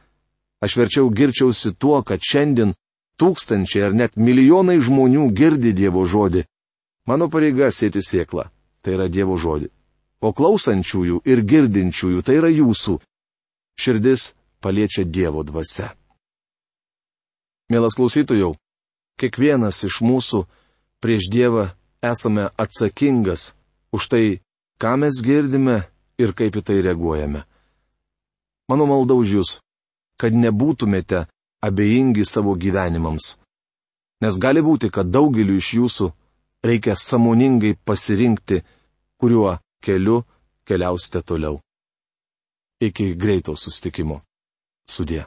Aš 0.61 0.77
verčiau 0.77 1.09
girčiausi 1.09 1.73
tuo, 1.79 2.03
kad 2.03 2.21
šiandien 2.21 2.75
tūkstančiai 3.21 3.87
ar 3.89 3.97
net 3.97 4.17
milijonai 4.17 4.81
žmonių 4.81 5.31
girdi 5.37 5.73
Dievo 5.77 6.05
žodį. 6.09 6.45
Mano 7.09 7.31
pareiga 7.33 7.71
sėti 7.73 8.03
sėklą. 8.05 8.51
Tai 8.81 8.97
yra 8.97 9.09
Dievo 9.13 9.37
žodį. 9.41 9.71
O 10.21 10.33
klausančiųjų 10.37 11.23
ir 11.25 11.43
girdinčiųjų 11.45 12.23
tai 12.25 12.37
yra 12.41 12.51
jūsų. 12.53 12.99
Širdis 13.81 14.35
paliečia 14.61 15.05
Dievo 15.05 15.43
dvasia. 15.45 15.95
Mielas 17.71 17.97
klausytojau, 17.97 18.57
kiekvienas 19.17 19.85
iš 19.87 20.01
mūsų 20.05 20.45
prieš 21.01 21.31
Dievą 21.33 21.71
esame 22.05 22.51
atsakingas 22.61 23.55
už 23.95 24.09
tai, 24.13 24.25
ką 24.81 24.97
mes 25.01 25.23
girdime 25.25 25.85
ir 26.21 26.35
kaip 26.37 26.57
į 26.61 26.63
tai 26.67 26.81
reaguojame. 26.85 27.45
Mano 28.69 28.87
malda 28.87 29.17
už 29.17 29.33
jūs, 29.39 29.51
kad 30.21 30.37
nebūtumėte 30.37 31.25
abejingi 31.65 32.25
savo 32.29 32.55
gyvenimams. 32.55 33.37
Nes 34.21 34.37
gali 34.37 34.61
būti, 34.61 34.91
kad 34.93 35.09
daugeliu 35.09 35.57
iš 35.57 35.73
jūsų 35.79 36.11
reikia 36.65 36.95
samoningai 36.97 37.73
pasirinkti, 37.89 38.61
kuriuo 39.17 39.57
keliu 39.81 40.23
keliausite 40.65 41.23
toliau. 41.23 41.61
Iki 42.81 43.15
greito 43.15 43.57
sustikimo. 43.57 44.21
Sudė. 44.89 45.27